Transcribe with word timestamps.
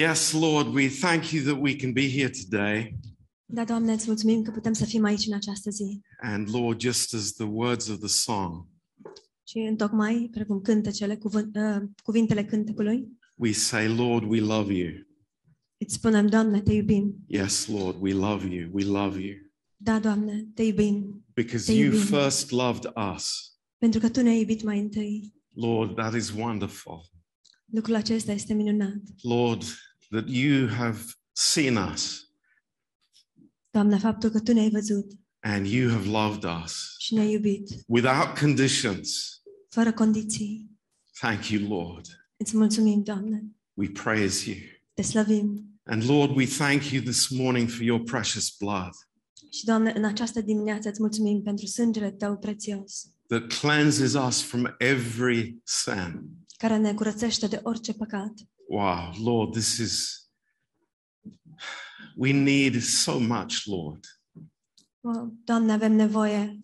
Yes, 0.00 0.32
Lord, 0.32 0.72
we 0.74 0.88
thank 0.88 1.32
you 1.32 1.42
that 1.44 1.60
we 1.60 1.76
can 1.76 1.92
be 1.92 2.08
here 2.08 2.30
today. 2.30 2.96
Da, 3.46 3.64
Doamne, 3.64 3.92
îți 3.92 4.06
mulțumim 4.06 4.42
că 4.42 4.50
putem 4.50 4.72
să 4.72 4.84
fim 4.84 5.04
aici 5.04 5.26
în 5.26 5.32
această 5.32 5.70
zi. 5.70 6.00
And 6.22 6.48
Lord, 6.54 6.80
just 6.80 7.14
as 7.14 7.32
the 7.32 7.44
words 7.46 7.88
of 7.88 7.98
the 7.98 8.08
song, 8.08 8.66
Și 9.48 9.58
întocmai, 9.58 10.28
precum 10.30 10.60
cântecele, 10.60 11.16
cuvânt, 11.16 11.56
uh, 11.56 11.88
cuvintele 12.02 12.44
cântecului, 12.44 13.08
we 13.36 13.52
say, 13.52 13.96
Lord, 13.96 14.30
we 14.30 14.40
love 14.40 14.74
you. 14.74 14.90
îți 15.76 15.94
spunem, 15.94 16.26
Doamne, 16.26 16.60
te 16.60 16.72
iubim. 16.72 17.16
Yes, 17.26 17.66
Lord, 17.66 17.96
we 18.00 18.12
love 18.12 18.54
you. 18.54 18.68
We 18.72 18.84
love 18.84 19.20
you. 19.20 19.34
Da, 19.76 19.98
Doamne, 19.98 20.46
te 20.54 20.62
iubim. 20.62 21.24
Because 21.34 21.72
Te 21.72 21.78
you 21.78 21.92
iubim. 21.92 22.06
first 22.06 22.50
loved 22.50 22.92
us. 23.14 23.54
Pentru 23.78 24.00
că 24.00 24.08
Tu 24.08 24.22
ne-ai 24.22 24.38
iubit 24.38 24.62
mai 24.62 24.78
întâi. 24.78 25.34
Lord, 25.54 25.94
that 25.94 26.14
is 26.14 26.30
wonderful. 26.30 27.00
Lucrul 27.72 27.94
acesta 27.94 28.32
este 28.32 28.54
minunat. 28.54 29.02
Lord, 29.22 29.62
that 30.10 30.24
you 30.28 30.68
have 30.68 31.00
seen 31.32 31.76
us 31.92 32.24
Doamne, 33.70 33.98
faptul 33.98 34.30
că 34.30 34.40
Tu 34.40 34.52
ne-ai 34.52 34.70
văzut 34.70 35.10
and 35.42 35.66
you 35.66 35.90
have 35.90 36.08
loved 36.08 36.44
us 36.64 36.94
și 36.98 37.14
ne-ai 37.14 37.32
iubit, 37.32 37.68
without 37.86 38.38
conditions. 38.38 39.40
fără 39.68 39.92
condiții. 39.92 40.70
Thank 41.20 41.48
you, 41.48 41.68
Lord. 41.78 42.06
Îți 42.36 42.56
mulțumim, 42.56 43.02
Doamne. 43.02 43.42
We 43.74 43.88
praise 43.88 44.50
you. 44.50 44.58
Te 44.94 45.02
slăvim. 45.02 45.64
And 45.82 46.04
Lord, 46.08 46.36
we 46.36 46.46
thank 46.46 46.82
you 46.90 47.02
this 47.02 47.28
morning 47.28 47.68
for 47.68 47.80
your 47.82 48.02
precious 48.02 48.56
blood 48.58 48.90
Și, 49.50 49.64
Doamne, 49.64 49.92
în 49.96 50.04
această 50.04 50.40
dimineață 50.40 50.88
îți 50.88 51.00
mulțumim 51.00 51.42
pentru 51.42 51.66
sângele 51.66 52.10
Tău 52.10 52.36
prețios, 52.38 53.06
that 53.26 53.46
cleanses 53.60 54.14
us 54.14 54.42
from 54.42 54.64
every 54.78 55.56
sin. 55.64 56.20
care 56.56 56.76
ne 56.76 56.94
curățește 56.94 57.46
de 57.46 57.60
orice 57.62 57.92
păcat. 57.92 58.32
Wow, 58.70 59.12
Lord, 59.18 59.52
this 59.52 59.78
is, 59.78 60.26
we 62.16 62.32
need 62.32 62.82
so 62.82 63.18
much, 63.18 63.66
Lord. 63.66 64.06
O, 65.00 65.10
Doamne, 65.44 65.72
avem 65.72 65.92
nevoie 65.92 66.60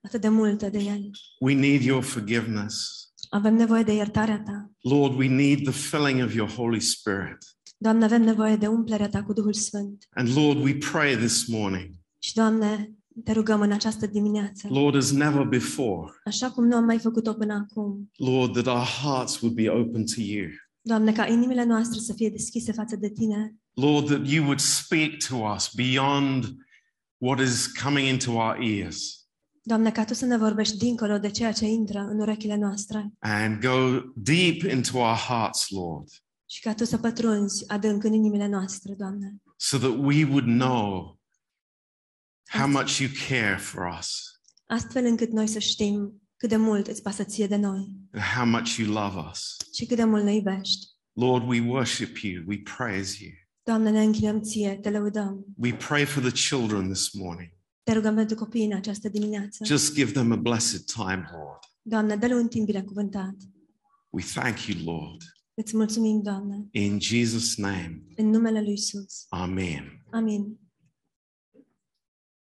atât 0.00 0.20
de 0.20 0.28
multă 0.28 0.68
de 0.68 0.78
El. 0.78 1.10
We 1.40 1.54
need 1.54 1.82
your 1.82 2.02
forgiveness. 2.02 3.06
Avem 3.30 3.54
nevoie 3.54 3.82
de 3.82 3.92
iertarea 3.92 4.42
Ta. 4.42 4.70
Lord, 4.80 5.16
we 5.16 5.28
need 5.28 5.62
the 5.62 5.72
filling 5.72 6.22
of 6.22 6.34
your 6.34 6.50
Holy 6.50 6.80
Spirit. 6.80 7.38
Doamne, 7.76 8.04
avem 8.04 8.22
nevoie 8.22 8.56
de 8.56 8.66
umplerea 8.66 9.08
Ta 9.08 9.22
cu 9.22 9.32
Duhul 9.32 9.52
Sfânt. 9.52 10.08
And 10.10 10.36
Lord, 10.36 10.58
we 10.62 10.74
pray 10.74 11.16
this 11.16 11.46
morning, 11.46 11.94
Și, 12.18 12.34
Doamne, 12.34 12.92
te 13.24 13.32
rugăm 13.32 13.60
în 13.60 13.72
această 13.72 14.06
dimineață, 14.06 14.68
Lord, 14.70 14.96
as 14.96 15.10
never 15.10 15.44
before, 15.46 16.12
așa 16.24 16.50
cum 16.50 16.66
nu 16.66 16.76
am 16.76 16.84
mai 16.84 16.98
făcut-o 16.98 17.34
până 17.34 17.54
acum, 17.54 18.10
Lord, 18.16 18.52
that 18.52 18.66
our 18.66 18.86
hearts 18.86 19.40
would 19.40 19.56
be 19.56 19.68
open 19.68 20.04
to 20.04 20.20
you. 20.20 20.48
Doamne, 20.80 21.12
ca 21.12 21.26
inimile 21.26 21.64
noastre 21.64 22.00
să 22.00 22.12
fie 22.12 22.30
deschise 22.30 22.72
față 22.72 22.96
de 22.96 23.10
Tine. 23.10 23.54
Lord, 23.72 24.06
that 24.06 24.26
you 24.28 24.44
would 24.44 24.60
speak 24.60 25.10
to 25.28 25.36
us 25.36 25.70
beyond 25.74 26.44
what 27.16 27.40
is 27.40 27.66
coming 27.66 28.08
into 28.08 28.30
our 28.30 28.56
ears. 28.60 29.26
Doamne, 29.62 29.90
ca 29.90 30.04
Tu 30.04 30.14
să 30.14 30.24
ne 30.26 30.36
vorbești 30.36 30.76
dincolo 30.76 31.18
de 31.18 31.30
ceea 31.30 31.52
ce 31.52 31.66
intră 31.66 31.98
în 31.98 32.20
urechile 32.20 32.56
noastre. 32.56 33.12
And 33.18 33.60
go 33.60 34.00
deep 34.14 34.62
into 34.62 34.98
our 34.98 35.16
hearts, 35.16 35.68
Lord, 35.68 36.08
și 36.50 36.60
ca 36.60 36.74
Tu 36.74 36.84
să 36.84 36.98
pătrunzi 36.98 37.68
adânc 37.68 38.04
în 38.04 38.12
inimile 38.12 38.46
noastre, 38.46 38.94
Doamne, 38.94 39.34
so 39.56 39.78
that 39.78 39.96
we 39.98 40.24
would 40.24 40.44
know 40.44 41.18
how 42.48 42.68
much 42.68 42.98
you 42.98 43.10
care 43.28 43.56
for 43.56 43.96
us. 43.98 44.08
Astfel 44.66 45.04
încât 45.04 45.30
noi 45.30 45.46
să 45.46 45.58
știm 45.58 46.22
cât 46.36 46.48
de 46.48 46.56
mult 46.56 46.86
îți 46.86 47.02
pasă 47.02 47.24
ție 47.24 47.46
de 47.46 47.56
noi. 47.56 47.86
and 47.86 47.97
how 48.34 48.44
much 48.46 48.76
you 48.76 48.92
love 48.92 49.28
us. 49.30 49.56
și 49.74 49.86
cât 49.86 49.96
de 49.96 50.04
mult 50.04 50.24
ne 50.24 50.34
iubești. 50.34 50.86
Lord, 51.12 51.48
we 51.48 51.60
worship 51.60 52.16
you. 52.16 52.42
We 52.46 52.58
praise 52.76 53.24
you. 53.24 53.32
Doamne, 53.62 53.90
ne 53.90 54.02
închinăm 54.02 54.40
ție, 54.42 54.78
te 54.82 54.90
lăudăm. 54.90 55.44
We 55.56 55.74
pray 55.74 56.04
for 56.04 56.22
the 56.22 56.48
children 56.48 56.92
this 56.92 57.12
morning. 57.12 57.50
Te 57.82 57.92
rugăm 57.92 58.14
pentru 58.14 58.36
copii 58.36 58.64
în 58.64 58.72
această 58.76 59.08
dimineață. 59.08 59.64
Just 59.64 59.94
give 59.94 60.12
them 60.12 60.32
a 60.32 60.36
blessed 60.36 60.84
time, 60.84 61.28
Lord. 61.32 61.58
Doamne, 61.82 62.16
dă-le 62.16 62.34
un 62.34 62.48
timp 62.48 62.66
binecuvântat. 62.66 63.34
We 64.10 64.22
thank 64.22 64.66
you, 64.66 64.94
Lord. 64.94 65.22
Îți 65.54 65.76
mulțumim, 65.76 66.22
Doamne, 66.22 66.68
In 66.70 66.98
Jesus' 67.00 67.56
name, 67.56 68.02
în 68.16 68.26
numele 68.30 68.60
Lui 68.60 68.72
Isus. 68.72 69.26
Amen. 69.28 70.02
Amin. 70.10 70.58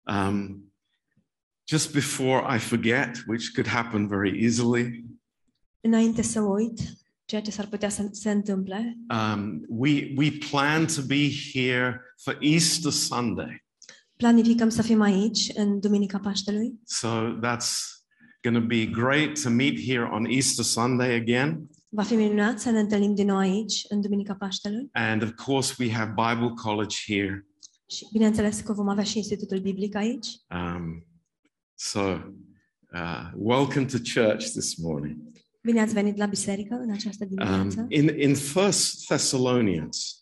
Um, 0.07 0.73
just 1.67 1.93
before 1.93 2.55
I 2.55 2.59
forget, 2.59 3.23
which 3.27 3.51
could 3.53 3.67
happen 3.67 4.07
very 4.07 4.43
easily, 4.43 5.05
Înainte 5.85 6.21
să 6.21 6.41
uit, 6.41 6.79
ceea 7.25 7.41
ce 7.41 7.51
s-ar 7.51 7.67
putea 7.67 7.89
să 7.89 8.07
se 8.11 8.31
întâmple, 8.31 8.97
um, 9.09 9.65
we 9.67 10.13
we 10.15 10.31
plan 10.49 10.85
to 10.85 11.01
be 11.07 11.29
here 11.53 12.01
for 12.23 12.37
Easter 12.41 12.91
Sunday. 12.91 13.65
planificăm 14.17 14.69
să 14.69 14.81
fim 14.81 15.01
aici 15.01 15.51
în 15.53 15.79
Duminica 15.79 16.19
Paștelui. 16.19 16.79
So 16.83 17.07
that's 17.41 17.69
going 18.41 18.61
to 18.61 18.67
be 18.67 18.85
great 18.85 19.41
to 19.41 19.49
meet 19.49 19.79
here 19.79 20.09
on 20.11 20.25
Easter 20.25 20.65
Sunday 20.65 21.15
again. 21.15 21.69
Va 21.89 22.03
fi 22.03 22.13
minunat 22.15 22.59
să 22.59 22.69
ne 22.69 22.79
întâlnim 22.79 23.15
din 23.15 23.25
nou 23.25 23.37
aici, 23.37 23.85
în 23.89 24.01
Duminica 24.01 24.33
Paștelui. 24.33 24.89
And 24.91 25.21
of 25.21 25.31
course, 25.45 25.75
we 25.79 25.91
have 25.91 26.13
Bible 26.15 26.53
College 26.55 26.95
here. 27.05 27.47
Și 27.89 28.07
bineînțeles 28.11 28.59
că 28.59 28.73
vom 28.73 28.89
avea 28.89 29.03
și 29.03 29.17
Institutul 29.17 29.59
Biblic 29.59 29.95
aici. 29.95 30.27
Um, 30.49 31.05
so, 31.73 31.99
uh, 32.93 33.31
welcome 33.35 33.85
to 33.85 33.97
church 34.13 34.45
this 34.45 34.75
morning. 34.75 35.33
Bine 35.65 35.81
ați 35.81 35.93
venit 35.93 36.17
la 36.17 36.25
biserică 36.25 36.75
în 36.75 36.91
această 36.91 37.25
dimineață. 37.25 37.79
Um, 37.79 37.85
in 37.89 38.19
in 38.19 38.35
First 38.35 39.05
Thessalonians, 39.05 40.19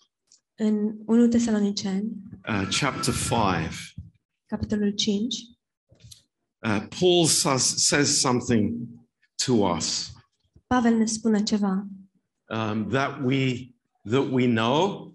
În 0.56 0.96
1 1.06 1.28
Tesaloniceni, 1.28 2.12
uh, 2.50 2.68
chapter 2.80 3.14
five, 3.14 3.76
capitolul 4.46 4.92
5, 4.92 5.36
uh, 6.60 6.88
Paul 7.00 7.26
says, 7.26 7.86
says 7.86 8.20
something 8.20 8.74
to 9.46 9.54
us 9.54 10.12
Pavel 10.68 10.98
ne 10.98 11.06
spune 11.06 11.44
ceva, 11.44 11.88
um, 12.50 12.90
that 12.90 13.22
we 13.24 13.72
that 14.10 14.32
we 14.32 14.46
know, 14.46 15.14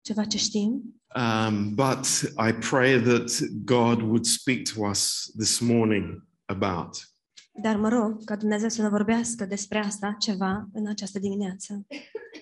ceva 0.00 0.24
ce 0.24 0.38
știm, 0.38 1.00
um, 1.16 1.74
but 1.74 2.06
I 2.48 2.52
pray 2.52 3.00
that 3.00 3.40
God 3.64 4.00
would 4.00 4.24
speak 4.24 4.72
to 4.72 4.88
us 4.88 5.30
this 5.36 5.58
morning 5.58 6.22
about. 6.44 7.13
Dar 7.62 7.76
mă 7.76 7.88
rog 7.88 8.24
ca 8.24 8.36
Dumnezeu 8.36 8.68
să 8.68 8.82
ne 8.82 8.88
vorbească 8.88 9.44
despre 9.44 9.78
asta 9.78 10.16
ceva 10.18 10.68
în 10.72 10.86
această 10.86 11.18
dimineață. 11.18 11.86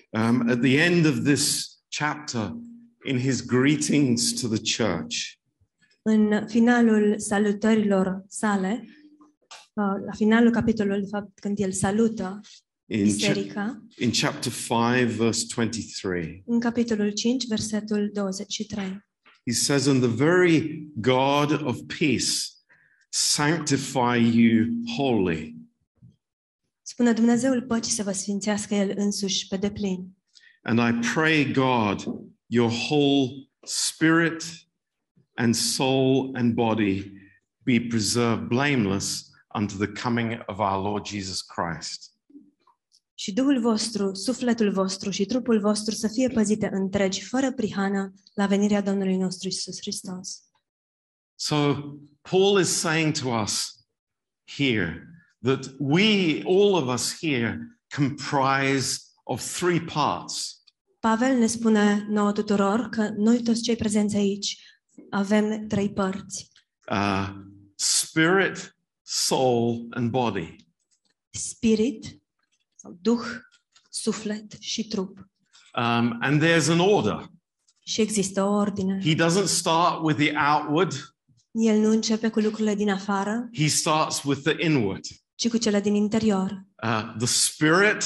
Um, 0.09 0.49
at 0.49 0.59
the 0.59 0.81
end 0.81 1.05
of 1.05 1.23
this 1.23 1.69
chapter, 1.89 2.55
in 3.03 3.19
his 3.19 3.45
greetings 3.45 4.41
to 4.41 4.47
the 4.47 4.83
church, 4.83 5.15
În 6.01 6.47
finalul 6.47 7.19
salutărilor 7.19 8.23
sale, 8.27 8.87
uh, 9.73 10.03
la 10.05 10.11
finalul 10.15 10.51
capitolului, 10.51 11.01
de 11.01 11.07
fapt, 11.11 11.39
când 11.39 11.59
el 11.59 11.71
salută 11.71 12.39
in, 12.85 12.99
cha- 12.99 13.03
biserica, 13.03 13.83
in 13.97 14.11
chapter 14.11 14.51
5, 14.51 15.15
verse 15.15 15.45
23, 15.55 16.43
în 16.45 16.59
capitolul 16.59 17.11
5, 17.11 17.47
versetul 17.47 18.09
23. 18.13 18.83
he 19.45 19.53
says, 19.53 19.85
And 19.87 20.01
the 20.01 20.25
very 20.25 20.87
God 20.95 21.61
of 21.65 21.79
peace 21.99 22.29
sanctify 23.13 24.17
you 24.17 24.65
wholly. 24.97 25.55
Spune 26.81 27.13
să 27.89 28.03
vă 28.03 28.11
sfințească 28.11 28.75
El 28.75 28.93
însuși 28.95 29.47
pe 29.47 29.57
deplin. 29.57 30.17
And 30.63 30.79
I 30.79 31.07
pray, 31.13 31.51
God, 31.51 32.03
your 32.45 32.71
whole 32.71 33.49
spirit 33.65 34.43
and 35.33 35.55
soul 35.55 36.35
and 36.35 36.53
body 36.53 37.11
be 37.63 37.79
preserved 37.79 38.47
blameless 38.47 39.29
unto 39.55 39.85
the 39.85 40.01
coming 40.01 40.43
of 40.45 40.57
our 40.57 40.83
Lord 40.83 41.05
Jesus 41.05 41.41
Christ. 41.41 42.11
Și 43.13 43.33
Duhul 43.33 43.59
vostru, 43.59 44.13
sufletul 44.13 44.71
vostru 44.71 45.09
și 45.09 45.25
trupul 45.25 45.59
vostru 45.59 45.93
să 45.93 46.07
fie 46.07 46.27
păzite 46.27 46.69
întregi, 46.71 47.23
fără 47.23 47.51
prihană, 47.51 48.13
la 48.33 48.45
venirea 48.45 48.81
Domnului 48.81 49.17
nostru 49.17 49.47
Isus 49.47 49.77
Hristos. 49.79 50.43
So, 51.35 51.75
Paul 52.29 52.59
is 52.59 52.79
saying 52.79 53.13
to 53.19 53.29
us 53.29 53.85
here 54.57 55.07
that 55.41 55.75
we, 55.79 56.43
all 56.43 56.75
of 56.75 56.87
us 56.87 57.19
here, 57.19 57.77
comprise 57.95 58.99
of 59.23 59.41
three 59.41 59.79
parts. 59.79 60.63
Pavel 60.99 61.37
ne 61.37 61.47
spune 61.47 62.05
nouă 62.09 62.31
tuturor 62.31 62.89
că 62.89 63.09
noi 63.17 63.41
toți 63.43 63.61
cei 63.61 63.75
prezenți 63.75 64.15
aici 64.15 64.57
avem 65.09 65.67
trei 65.67 65.93
părți. 65.93 66.51
Uh, 66.91 67.29
spirit, 67.75 68.77
soul, 69.01 69.87
and 69.89 70.09
body. 70.09 70.55
Spirit, 71.29 72.23
Duh, 73.01 73.25
suflet 73.89 74.55
și 74.59 74.87
trup. 74.87 75.17
Um, 75.75 76.17
and 76.21 76.43
there's 76.43 76.69
an 76.69 76.79
order. 76.79 77.27
Și 77.85 78.01
există 78.01 78.43
o 78.43 78.53
ordine. 78.53 79.01
He 79.03 79.15
doesn't 79.15 79.47
start 79.47 80.01
with 80.01 80.17
the 80.17 80.33
outward, 80.35 81.12
El 81.53 81.79
nu 81.79 81.89
începe 81.89 82.29
cu 82.29 82.39
lucrurile 82.39 82.75
din 82.75 82.89
afară, 82.89 83.49
he 83.57 83.67
starts 83.67 84.23
with 84.23 84.41
the 84.41 84.65
inward. 84.65 85.05
ci 85.35 85.49
cu 85.49 85.57
cele 85.57 85.81
din 85.81 85.95
interior. 85.95 86.65
Uh, 86.83 87.13
the 87.17 87.25
spirit, 87.25 88.03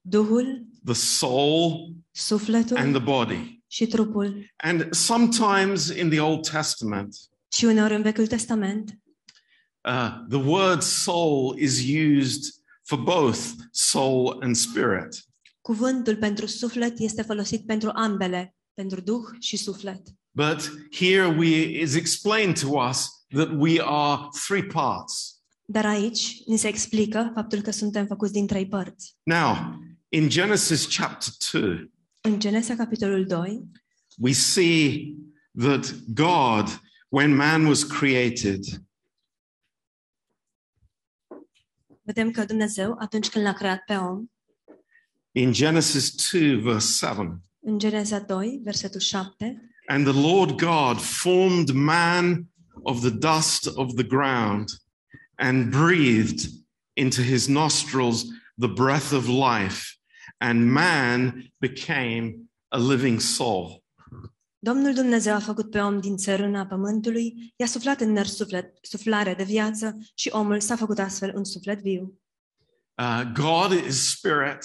Duhul, 0.00 0.66
the 0.84 0.94
soul, 0.94 1.94
sufletul 2.10 2.76
and 2.76 2.94
the 2.94 3.02
body. 3.04 3.62
și 3.66 3.86
trupul. 3.86 4.52
And 4.56 4.94
sometimes 4.94 5.86
in 5.88 6.08
the 6.08 6.20
Old 6.20 6.48
Testament, 6.48 7.16
Și 7.48 7.64
uneori 7.64 7.94
în 7.94 8.02
Vechiul 8.02 8.26
Testament, 8.26 8.98
uh, 9.88 10.24
the 10.28 10.38
word 10.38 10.82
soul 10.82 11.58
is 11.58 11.80
used 12.18 12.42
for 12.82 12.98
both 12.98 13.38
soul 13.70 14.38
and 14.42 14.56
spirit. 14.56 15.24
cuvântul 15.60 16.16
pentru 16.16 16.46
suflet 16.46 16.98
este 16.98 17.22
folosit 17.22 17.66
pentru 17.66 17.90
ambele, 17.94 18.54
pentru 18.74 19.00
duh 19.00 19.24
și 19.40 19.56
suflet. 19.56 20.02
But 20.36 20.70
here 20.90 21.28
we 21.28 21.80
is 21.80 21.94
explained 21.94 22.60
to 22.60 22.76
us 22.76 23.26
that 23.30 23.48
we 23.56 23.80
are 23.80 24.28
three 24.46 24.62
parts. 24.62 25.40
Dar 25.64 25.86
aici 25.86 26.42
ni 26.46 26.56
se 26.56 26.68
explică 26.68 27.30
faptul 27.34 27.60
că 27.60 27.70
suntem 27.70 28.06
făcuți 28.06 28.32
din 28.32 28.46
trei 28.46 28.68
părți. 28.68 29.16
Now, 29.22 29.56
in 30.08 30.28
Genesis 30.28 30.96
chapter 30.96 31.32
2, 31.52 31.90
În 32.20 32.38
Genesa, 32.38 32.74
capitolul 32.74 33.26
2, 33.26 33.64
we 34.16 34.32
see 34.32 35.14
that 35.58 35.94
God, 36.14 36.80
when 37.08 37.34
man 37.34 37.64
was 37.64 37.82
created, 37.82 38.64
vedem 42.02 42.30
că 42.30 42.44
Dumnezeu, 42.44 42.96
atunci 42.98 43.28
când 43.28 43.44
l-a 43.44 43.52
creat 43.52 43.82
pe 43.86 43.94
om, 43.94 44.26
in 45.32 45.52
Genesis 45.52 46.30
2, 46.30 46.56
verse 46.56 47.06
7, 47.06 47.40
în 47.60 47.78
Genesa 47.78 48.18
2, 48.18 48.60
versetul 48.64 49.00
7, 49.00 49.70
and 49.88 50.04
the 50.04 50.12
Lord 50.12 50.58
God 50.58 51.00
formed 51.00 51.74
man 51.74 52.48
of 52.84 53.02
the 53.02 53.10
dust 53.10 53.66
of 53.66 53.96
the 53.96 54.04
ground 54.04 54.68
and 55.38 55.70
breathed 55.70 56.46
into 56.94 57.22
his 57.22 57.48
nostrils 57.48 58.24
the 58.58 58.68
breath 58.68 59.12
of 59.12 59.28
life, 59.28 59.96
and 60.40 60.72
man 60.72 61.50
became 61.60 62.48
a 62.70 62.78
living 62.78 63.20
soul. 63.20 63.82
Domnul 64.58 64.94
Dumnezeu 64.94 65.34
a 65.34 65.38
făcut 65.38 65.70
pe 65.70 65.78
om 65.78 66.00
din 66.00 66.16
țărâna 66.16 66.66
pământului, 66.66 67.52
i-a 67.56 67.66
suflat 67.66 68.00
în 68.00 68.12
nări 68.12 68.28
suflet, 68.28 68.78
suflare 68.82 69.34
de 69.34 69.44
viață 69.44 69.98
și 70.14 70.28
omul 70.32 70.60
s-a 70.60 70.76
făcut 70.76 70.98
astfel 70.98 71.32
un 71.34 71.44
suflet 71.44 71.80
viu. 71.80 72.20
Uh, 72.94 73.22
God 73.34 73.84
is 73.86 74.10
spirit, 74.10 74.58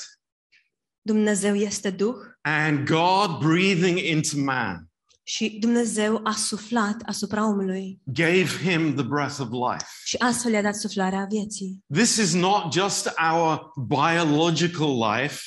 Dumnezeu 1.01 1.55
este 1.55 1.89
Duh 1.89 2.15
and 2.41 2.87
God 2.87 3.39
breathing 3.39 3.97
into 3.99 4.37
man 4.37 4.90
și 5.23 5.57
Dumnezeu 5.59 6.19
a 6.23 6.31
suflat 6.31 7.01
asupra 7.05 7.47
omului 7.47 8.01
gave 8.03 8.47
him 8.69 8.93
the 8.95 9.03
breath 9.03 9.39
of 9.39 9.47
life. 9.71 9.85
și 10.05 10.15
astfel 10.19 10.51
i-a 10.51 10.61
dat 10.61 10.75
suflarea 10.75 11.25
vieții. 11.29 11.79
This 11.93 12.15
is 12.17 12.33
not 12.33 12.73
just 12.73 13.09
our 13.31 13.71
biological 13.87 15.11
life, 15.19 15.41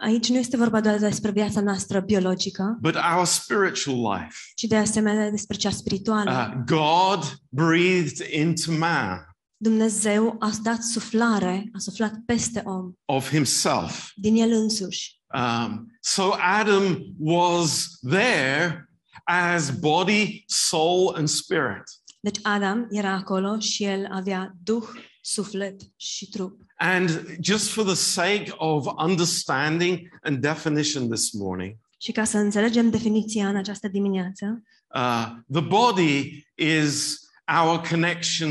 Aici 0.00 0.28
nu 0.28 0.36
este 0.36 0.56
vorba 0.56 0.80
doar 0.80 0.98
despre 0.98 1.30
viața 1.30 1.60
noastră 1.60 2.00
biologică, 2.00 2.78
but 2.80 2.94
our 3.16 3.24
spiritual 3.26 3.96
life. 4.18 4.34
ci 4.54 4.62
de 4.64 4.76
asemenea 4.76 5.30
despre 5.30 5.56
cea 5.56 5.70
spirituală. 5.70 6.30
Uh, 6.56 6.62
God 6.66 7.38
breathed 7.48 8.28
into 8.32 8.72
man 8.72 9.26
Dumnezeu 9.56 10.36
a 10.38 10.50
dat 10.62 10.82
suflare, 10.82 11.70
a 11.74 11.78
suflat 11.78 12.12
peste 12.26 12.62
om, 12.64 12.92
of 13.04 13.28
himself. 13.30 14.10
din 14.14 14.36
el 14.36 14.50
însuși. 14.52 15.16
Um, 15.34 15.86
so 16.00 16.22
Adam 16.58 16.98
was 17.18 17.98
there 18.10 18.87
as 19.30 19.70
body, 19.70 20.44
soul, 20.46 21.14
and 21.16 21.28
spirit. 21.28 21.82
Deci 22.20 22.38
Adam 22.42 22.86
era 22.90 23.12
acolo 23.12 23.58
și 23.58 23.84
el 23.84 24.08
avea 24.10 24.52
duh, 24.62 24.84
suflet 25.20 25.80
și 25.96 26.28
trup. 26.28 26.60
And 26.76 27.36
just 27.40 27.68
for 27.70 27.84
the 27.84 27.94
sake 27.94 28.52
of 28.56 28.86
understanding 28.96 30.08
and 30.22 30.38
definition 30.38 31.08
this 31.08 31.32
morning, 31.32 31.76
Și 31.98 32.12
ca 32.12 32.24
să 32.24 32.38
înțelegem 32.38 32.90
definiția 32.90 33.48
în 33.48 33.56
această 33.56 33.88
dimineață, 33.88 34.62
uh, 34.94 35.26
the 35.52 35.60
body 35.60 36.46
is 36.54 37.18
our 37.60 37.80
connection 37.88 38.50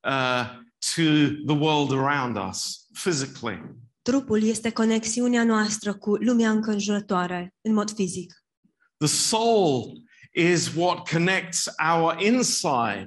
uh, 0.00 0.44
to 0.94 1.02
the 1.46 1.56
world 1.58 1.92
around 1.92 2.36
us 2.48 2.86
physically. 2.92 3.62
trupul 4.02 4.42
este 4.42 4.70
conexiunea 4.70 5.44
noastră 5.44 5.94
cu 5.94 6.14
lumea 6.14 6.50
înconjurătoare, 6.50 7.54
în 7.60 7.72
mod 7.72 7.90
fizic. 7.94 8.44
The 8.96 9.08
soul 9.08 10.02
is 10.34 10.74
what 10.74 11.08
connects 11.08 11.68
our 11.78 12.16
inside, 12.18 13.06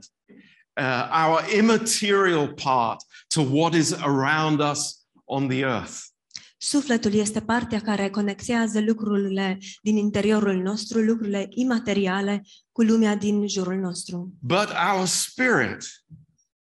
uh, 0.74 1.08
our 1.10 1.50
immaterial 1.50 2.48
part, 2.48 3.04
to 3.28 3.42
what 3.42 3.74
is 3.74 3.92
around 3.92 4.60
us 4.60 5.06
on 5.26 5.48
the 5.48 5.64
earth. 5.64 6.14
Sufletul 6.58 7.14
este 7.14 7.42
partea 7.42 7.82
care 7.82 8.10
conectează 8.10 8.82
lucrurile 8.82 9.58
din 9.82 9.98
interiorul 9.98 10.56
nostru, 10.56 11.00
lucrurile 11.00 11.48
imateriale, 11.50 12.44
cu 12.72 12.82
lumea 12.82 13.16
din 13.16 13.48
jurul 13.48 13.76
nostru. 13.76 14.34
But 14.40 14.70
our 14.94 15.06
spirit 15.06 15.84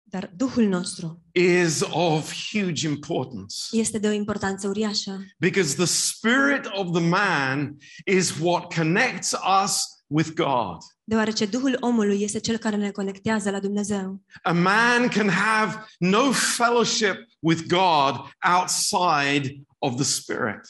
Dar 0.08 0.30
Duhul 0.36 0.64
nostru 0.64 1.22
is 1.32 1.80
of 1.90 2.32
huge 2.52 2.86
importance 2.88 3.54
este 3.70 3.98
de 3.98 4.08
o 4.08 4.10
importanță 4.10 4.68
uriașă, 4.68 5.24
because 5.38 5.74
the 5.74 5.84
spirit 5.84 6.66
of 6.72 6.92
the 6.92 7.08
man 7.08 7.76
is 8.04 8.34
what 8.40 8.74
connects 8.74 9.32
us 9.64 9.95
with 10.06 10.30
God. 10.34 10.76
deoarece 11.04 11.46
Duhul 11.46 11.76
omului 11.80 12.22
este 12.22 12.38
cel 12.40 12.56
care 12.56 12.76
ne 12.76 12.90
conectează 12.90 13.50
la 13.50 13.60
Dumnezeu. 13.60 14.22
A 14.42 14.52
man 14.52 15.08
can 15.08 15.28
have 15.28 15.84
no 15.98 16.32
fellowship 16.32 17.16
with 17.38 17.62
God 17.66 18.14
outside 18.58 19.62
of 19.78 19.94
the 19.94 20.04
spirit. 20.04 20.60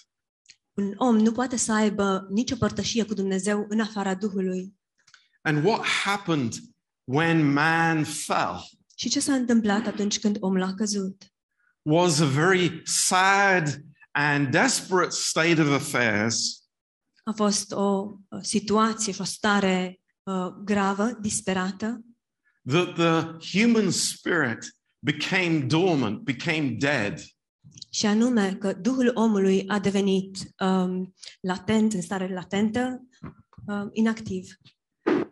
Un 0.75 0.95
om 0.97 1.17
nu 1.17 1.33
poate 1.33 1.57
să 1.57 1.73
aibă 1.73 2.27
nicio 2.31 2.57
părtășie 2.57 3.05
cu 3.05 3.15
Dumnezeu 3.15 3.67
în 3.69 3.81
afara 3.81 4.15
Duhului. 4.15 4.75
And 5.41 5.65
what 5.65 5.85
happened 5.87 6.53
when 7.05 7.53
man 7.53 8.05
fell 8.05 8.61
Și 8.97 9.09
ce 9.09 9.21
s-a 9.21 9.35
întâmplat 9.35 9.87
atunci 9.87 10.19
când 10.19 10.37
omul 10.41 10.63
a 10.63 10.75
căzut? 10.75 11.23
was 11.83 12.21
a 12.21 12.25
very 12.25 12.81
sad 12.85 13.81
and 14.13 14.51
desperate 14.51 15.11
state 15.11 15.61
of 15.61 15.69
affairs 15.73 16.66
A 17.27 17.33
fost 17.33 17.73
o 17.73 18.13
uh, 18.29 18.39
situație 18.43 19.13
și 19.13 19.21
o 19.21 19.25
stare 19.25 20.01
uh, 20.23 20.49
gravă, 20.65 21.19
disperată, 21.21 22.01
that 22.69 22.95
the 22.95 23.37
human 23.59 23.91
spirit 23.91 24.77
became 24.99 25.59
dormant, 25.67 26.25
became 26.25 26.77
dead. 26.79 27.21
și 27.91 28.07
anume 28.07 28.55
că 28.55 28.73
Duhul 28.73 29.11
omului 29.15 29.65
a 29.69 29.79
devenit 29.79 30.37
um, 30.59 31.15
latent, 31.41 31.93
în 31.93 32.03
stare 32.03 32.33
latentă, 32.33 33.07
um, 33.67 33.89
inactiv. 33.93 34.47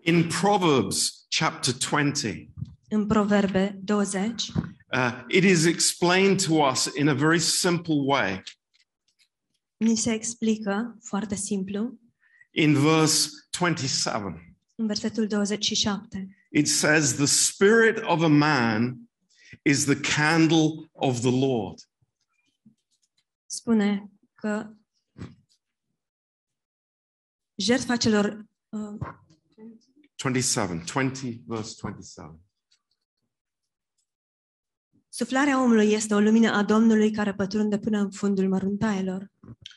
In 0.00 0.26
Proverbs 0.40 1.26
chapter 1.38 1.75
20, 1.90 2.49
În 2.88 3.07
Proverbe 3.07 3.80
20 3.83 4.49
uh, 4.92 5.25
it 5.28 5.45
is 5.45 5.64
explained 5.64 6.45
to 6.47 6.54
us 6.54 6.90
in 6.99 7.09
a 7.09 7.14
very 7.14 7.38
simple 7.38 7.95
way. 8.04 8.42
Ni 9.76 9.97
se 9.97 10.12
explică 10.12 10.99
foarte 11.02 11.35
simplu 11.35 11.99
In 12.50 12.75
verse 12.75 13.28
27, 13.59 14.57
în 14.75 14.87
versetul 14.87 15.26
27. 15.26 16.37
it 16.50 16.69
says, 16.69 17.14
The 17.14 17.26
spirit 17.26 18.02
of 18.02 18.23
a 18.23 18.28
man 18.28 18.99
is 19.62 19.85
the 19.85 20.00
candle 20.16 20.90
of 20.93 21.21
the 21.21 21.31
Lord. 21.47 21.78
Spune 23.47 24.11
că 24.35 24.71
jertfa 27.54 27.97
celor 27.97 28.47
uh, 28.69 28.99
27, 30.16 30.85
20, 30.93 31.40
verse 31.47 31.75
27. 31.81 32.40
Suflarea 35.16 35.62
omului 35.62 35.92
este 35.92 36.14
o 36.14 36.21
lumină 36.21 36.50
a 36.50 36.62
Domnului 36.62 37.11
care 37.11 37.35
pătrunde 37.35 37.78
până 37.78 37.99
în 37.99 38.11
fundul 38.11 38.49
măruntaielor. 38.49 39.30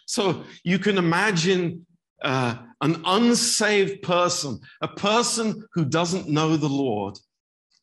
So 0.06 0.22
you 0.64 0.80
can 0.80 0.96
imagine 0.96 1.78
uh, 2.26 2.54
an 2.78 3.04
unsaved 3.20 4.00
person, 4.00 4.60
a 4.80 4.88
person 4.88 5.48
who 5.76 5.86
doesn't 5.86 6.26
know 6.26 6.56
the 6.56 6.84
Lord, 6.84 7.16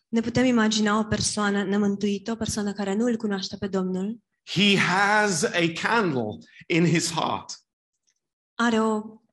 Ne 0.08 0.20
putem 0.20 0.44
imagina 0.44 0.99
o 0.99 1.04
persoană 1.04 1.62
nemântuită, 1.62 2.30
o 2.30 2.34
persoană 2.34 2.73
care 2.73 2.94
nu 2.94 3.04
îl 3.04 3.16
cunoaște 3.16 3.56
pe 3.56 3.66
Domnul, 3.66 4.18
he 4.44 4.76
has 4.78 5.42
a 5.42 5.73
candle 5.82 6.38
in 6.66 6.87
his 6.87 7.12
heart. 7.12 7.58
are 8.54 8.80
o 8.80 9.00
ca- 9.00 9.24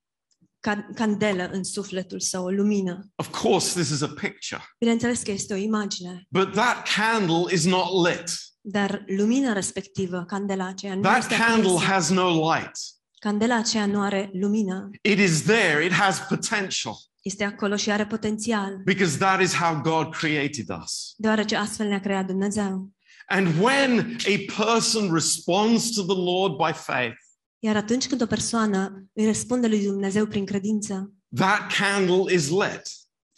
candelă 0.95 1.49
în 1.51 1.63
sufletul 1.63 2.19
său, 2.19 2.43
o 2.45 2.49
lumină. 2.49 3.09
Of 3.15 3.41
course, 3.41 3.79
this 3.79 3.89
is 3.91 4.01
a 4.01 4.07
picture, 4.07 4.61
Bineînțeles 4.79 5.21
că 5.21 5.31
este 5.31 5.53
o 5.53 5.57
imagine, 5.57 6.25
but 6.29 6.51
that 6.51 6.87
candle 6.95 7.53
is 7.53 7.65
not 7.65 8.07
lit. 8.07 8.23
dar 8.61 9.03
lumina 9.07 9.53
respectivă, 9.53 10.23
candela 10.27 10.65
aceea, 10.67 10.95
nu 10.95 11.01
That 11.01 11.17
este 11.17 11.35
candle 11.35 11.69
aprinsă. 11.69 11.85
has 11.85 12.09
no 12.09 12.53
light. 12.53 12.71
Candela 13.19 13.55
aceea 13.55 13.85
nu 13.85 14.01
are 14.01 14.29
lumină, 14.33 14.89
It 15.01 15.19
is 15.19 15.41
there, 15.41 15.85
it 15.85 15.91
has 15.91 16.19
potential 16.29 16.95
este 17.21 17.43
acolo 17.43 17.75
și 17.75 17.91
are 17.91 18.05
potențial, 18.05 18.81
because 18.85 19.17
that 19.17 19.41
is 19.41 19.53
how 19.53 19.81
God 19.81 20.15
created 20.15 20.65
us. 20.83 21.13
deoarece 21.17 21.55
astfel 21.55 21.87
ne-a 21.87 21.99
creat 21.99 22.25
Dumnezeu. 22.25 22.89
And 23.27 23.47
when 23.61 24.15
a 24.25 24.63
person 24.63 25.13
responds 25.13 25.89
to 25.91 26.01
the 26.01 26.15
Lord 26.15 26.53
by 26.57 26.71
faith, 26.73 27.15
Iar 27.63 27.75
atunci 27.75 28.07
când 28.07 28.21
o 28.21 28.25
persoană 28.25 29.09
îi 29.13 29.25
răspunde 29.25 29.67
lui 29.67 29.83
Dumnezeu 29.85 30.25
prin 30.25 30.45
credință, 30.45 31.13
that 31.35 31.73
candle 31.77 32.33
is 32.33 32.49
lit. 32.49 32.81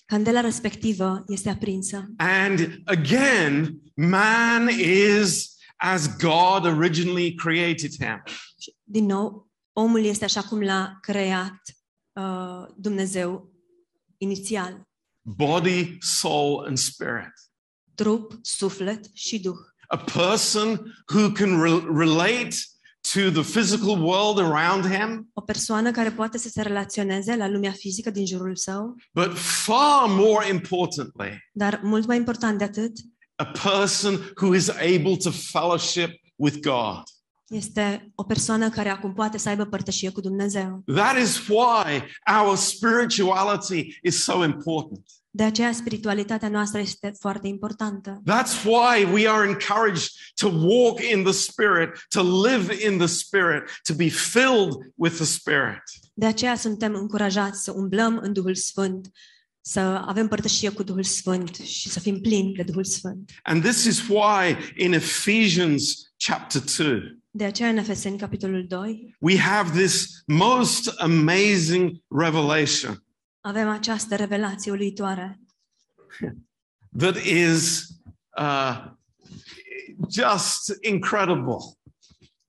candela 0.06 0.40
respectivă 0.40 1.24
este 1.28 1.50
aprinsă. 1.50 2.14
And 2.18 2.82
again, 2.86 3.80
man 3.96 4.70
is 4.80 5.56
as 5.76 6.18
God 6.18 6.66
originally 6.66 7.34
created 7.36 7.92
him. 7.92 8.24
Din 8.84 9.06
nou, 9.06 9.52
omul 9.74 10.04
este 10.04 10.24
așa 10.26 10.42
cum 10.42 10.62
l-a 10.62 10.98
creat 11.02 11.62
uh, 12.14 12.68
Dumnezeu 12.78 13.54
inițial. 14.18 14.88
Body, 15.22 15.98
soul, 16.00 16.66
and 16.66 16.78
spirit. 16.78 17.34
Trup, 17.96 18.40
suflet 18.42 19.06
și 19.14 19.40
duh. 19.40 19.58
A 19.88 19.98
person 19.98 20.96
who 21.14 21.32
can 21.32 21.62
re- 21.62 21.98
relate 21.98 22.56
to 23.12 23.42
the 23.42 23.60
physical 23.60 24.02
world 24.02 24.40
around 24.40 24.86
him, 24.86 25.30
O 25.34 25.42
persoană 25.42 25.92
care 25.92 26.12
poate 26.12 26.38
să 26.38 26.50
se 26.50 26.62
relaționeze 26.62 27.36
la 27.36 27.48
lumea 27.48 27.72
fizică 27.72 28.10
din 28.10 28.26
jurul 28.26 28.56
său, 28.56 28.96
but 29.14 29.38
far 29.38 30.08
more 30.08 30.48
importantly, 30.48 31.50
dar 31.54 31.80
mult 31.84 32.06
mai 32.06 32.18
important 32.18 32.58
de 32.58 32.64
atât, 32.64 32.92
a 33.36 33.46
person 33.46 34.34
who 34.42 34.56
is 34.56 34.70
able 34.70 35.16
to 35.24 35.32
fellowship 35.32 36.10
with 36.36 36.58
God. 36.60 37.04
este 37.48 38.12
o 38.16 38.24
persoană 38.24 38.70
care 38.70 38.90
acum 38.90 39.14
poate 39.14 39.38
să 39.38 39.50
aibă 39.50 39.66
părtășie 39.66 40.10
cu 40.10 40.22
Dumnezeu. 40.22 40.84
That 40.86 41.18
is 41.18 41.48
why 41.48 42.04
our 42.42 42.56
spirituality 42.56 44.00
is 44.04 44.24
so 44.24 44.44
important. 44.44 45.06
De 45.36 45.44
aceea 45.44 45.72
spiritualitatea 45.72 46.50
noastră 46.50 46.80
este 46.80 47.14
foarte 47.20 47.48
importantă. 47.48 48.22
That's 48.26 48.64
why 48.64 49.04
we 49.14 49.30
are 49.30 49.50
encouraged 49.50 50.08
to 50.36 50.48
walk 50.48 51.00
in 51.02 51.24
the 51.24 51.32
Spirit, 51.32 51.90
to 52.10 52.22
live 52.48 52.88
in 52.88 52.98
the 52.98 53.08
Spirit, 53.08 53.64
to 53.88 53.94
be 53.94 54.10
filled 54.10 54.74
with 54.96 55.16
the 55.16 55.26
Spirit. 55.26 55.84
De 56.14 56.26
aceea 56.26 56.56
suntem 56.56 56.96
încurajați 56.96 57.64
să 57.64 57.72
umblăm 57.72 58.20
în 58.22 58.34
Duhul 58.34 58.56
Sfânt, 58.56 59.10
să 59.62 59.80
avem 59.80 60.28
părtășie 60.28 60.70
cu 60.70 60.84
Duhul 60.84 61.04
Sfânt 61.04 61.56
și 61.56 61.90
să 61.90 62.00
fim 62.00 62.20
plini 62.20 62.54
de 62.54 62.64
Duhul 62.64 62.84
Sfânt. 62.84 63.32
And 63.44 63.64
this 63.64 63.84
is 63.84 64.08
why 64.08 64.58
in 64.78 64.94
Ephesians 64.94 66.12
chapter 66.18 66.62
2, 66.78 67.22
De 67.32 67.44
aceea 67.44 67.70
în 67.70 67.78
Efeseni, 67.78 68.18
capitolul 68.18 68.66
2, 68.68 69.16
we 69.20 69.38
have 69.38 69.80
this 69.80 70.08
most 70.26 70.88
amazing 70.88 71.92
revelation 72.08 73.03
avem 73.46 73.70
această 73.70 74.16
revelație 74.16 74.72
uluitoare, 74.72 75.40
that 76.98 77.16
is 77.16 77.88
uh, 78.38 78.86
just 80.10 80.78
incredible. 80.82 81.58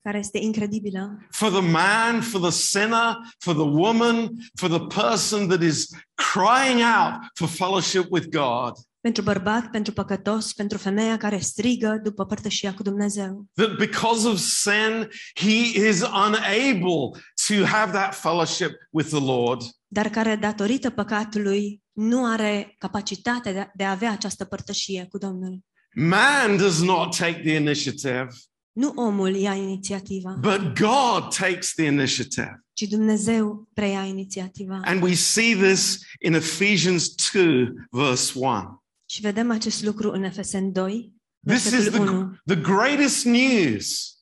care 0.02 0.18
este 0.18 0.38
incredibilă. 0.38 1.18
For 1.30 1.50
the 1.50 1.70
man, 1.70 2.20
for 2.20 2.40
the 2.40 2.50
sinner, 2.50 3.16
for 3.38 3.54
the 3.54 3.64
woman, 3.64 4.30
for 4.54 4.68
the 4.68 4.86
person 5.02 5.48
that 5.48 5.62
is 5.62 5.88
crying 6.32 6.80
out 6.80 7.20
for 7.34 7.48
fellowship 7.48 8.06
with 8.10 8.26
God, 8.28 8.72
Pentru 9.00 9.22
bărbat, 9.22 9.70
pentru 9.70 9.92
păcătos, 9.92 10.52
pentru 10.52 10.78
femeia 10.78 11.16
care 11.16 11.38
strigă 11.38 12.00
după 12.02 12.24
părtășia 12.26 12.74
cu 12.74 12.82
Dumnezeu. 12.82 13.46
that 13.54 13.76
because 13.76 14.28
of 14.28 14.38
sin, 14.38 15.08
he 15.34 15.86
is 15.88 16.00
unable 16.00 17.20
to 17.48 17.64
have 17.64 17.92
that 17.92 18.14
fellowship 18.14 18.72
with 18.90 19.08
the 19.08 19.20
Lord. 19.20 19.62
Dar 19.86 20.08
care, 20.08 20.36
datorită 20.36 20.90
păcatului, 20.90 21.82
nu 21.92 22.24
are 22.26 22.74
capacitatea 22.78 23.52
de 23.52 23.58
a, 23.60 23.66
de 23.74 23.84
a 23.84 23.90
avea 23.90 24.10
această 24.10 24.44
părtășie 24.44 25.06
cu 25.10 25.18
Domnul. 25.18 25.58
Man 25.94 26.56
does 26.56 26.82
not 26.82 27.16
take 27.16 27.40
the 27.40 27.54
initiative, 27.54 28.26
Nu 28.72 28.92
omul 28.96 29.34
ia 29.34 29.54
inițiativa, 29.54 30.30
but 30.40 30.78
God 30.78 31.34
takes 31.36 31.72
the 31.74 31.84
initiative. 31.84 32.64
ci 32.72 32.82
Dumnezeu 32.82 33.68
preia 33.74 34.02
inițiativa. 34.04 34.80
And 34.84 35.02
we 35.02 35.14
see 35.14 35.54
this 35.56 35.98
in 36.20 36.32
Ephesians 36.34 37.14
2, 37.32 37.72
verse 37.90 38.38
1. 38.38 38.82
Și 39.06 39.20
vedem 39.20 39.50
acest 39.50 39.82
lucru 39.84 40.10
în 40.10 40.22
Efeseni 40.22 40.72
2, 40.72 41.12
This 41.46 41.64
is 41.64 41.70
versetul 41.70 42.06
the, 42.06 42.14
1. 42.14 42.36
the 42.44 42.56
greatest 42.60 43.24
news 43.24 44.13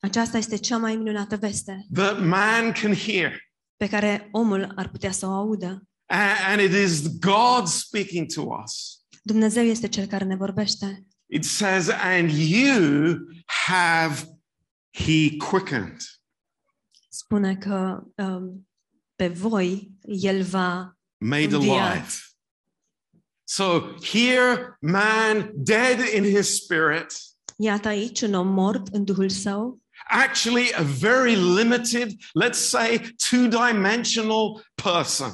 Aceasta 0.00 0.36
este 0.38 0.56
cea 0.56 0.76
mai 0.76 0.96
minunată 0.96 1.36
veste 1.36 1.86
that 1.92 2.20
man 2.24 2.72
can 2.72 2.94
hear. 2.94 3.32
pe 3.76 3.88
care 3.88 4.28
omul 4.32 4.72
ar 4.76 4.88
putea 4.88 5.10
să 5.10 5.26
o 5.26 5.30
audă. 5.30 5.82
A- 6.06 6.50
And 6.50 6.60
it 6.60 6.72
is 6.72 7.18
God 7.18 7.66
speaking 7.66 8.32
to 8.32 8.42
us. 8.64 8.98
Dumnezeu 9.22 9.62
este 9.64 9.88
cel 9.88 10.06
care 10.06 10.24
ne 10.24 10.36
vorbește. 10.36 11.06
It 11.26 11.44
says, 11.44 11.88
and 11.88 12.30
you 12.30 13.16
have 13.68 14.38
he 14.90 15.36
quickened. 15.36 15.96
Spune 17.08 17.56
că 17.56 18.02
um, 18.16 18.68
pe 19.14 19.28
voi 19.28 19.90
el 20.02 20.42
va 20.42 20.96
made 21.16 21.54
Înviat. 21.54 21.90
alive. 21.90 22.08
So 23.44 23.80
here, 24.02 24.76
man 24.80 25.50
dead 25.54 25.98
in 26.16 26.24
his 26.36 26.54
spirit, 26.62 27.06
Iată 27.60 27.88
aici 27.88 28.20
un 28.20 28.34
om 28.34 28.48
mort 28.48 28.86
în 28.94 29.04
duhul 29.04 29.28
său, 29.28 29.80
actually 30.08 30.72
a 30.74 30.82
very 30.82 31.36
limited, 31.36 32.12
let's 32.34 32.58
say, 32.58 32.98
two 33.30 33.48
dimensional 33.48 34.62
person. 34.74 35.30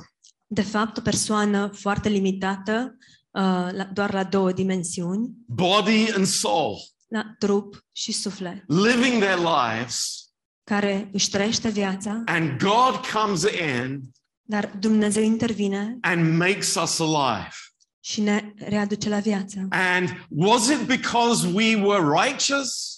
de 0.47 0.62
fapt 0.62 0.97
o 0.97 1.00
persoană 1.00 1.71
foarte 1.75 2.09
limitată, 2.09 2.97
uh, 3.31 3.69
la, 3.73 3.85
doar 3.93 4.12
la 4.12 4.25
două 4.25 4.52
dimensiuni, 4.52 5.31
body 5.47 6.12
and 6.14 6.26
soul, 6.26 6.76
la 7.09 7.35
trup 7.38 7.85
și 7.93 8.12
suflet, 8.12 8.64
living 8.66 9.23
their 9.23 9.38
lives, 9.38 10.25
care 10.64 11.09
își 11.12 11.31
trăiește 11.31 11.69
viața, 11.69 12.23
and 12.26 12.59
God 12.59 13.07
comes 13.12 13.43
in 13.43 14.00
dar 14.47 14.71
Dumnezeu 14.78 15.23
intervine 15.23 15.99
and 16.00 16.37
makes 16.37 16.75
us 16.75 16.99
alive. 16.99 17.52
și 18.00 18.21
ne 18.21 18.52
readuce 18.57 19.09
la 19.09 19.19
viață. 19.19 19.66
And 19.71 20.26
was 20.28 20.69
it 20.69 20.87
because 20.87 21.47
we 21.47 21.75
were 21.76 22.25
righteous? 22.25 22.94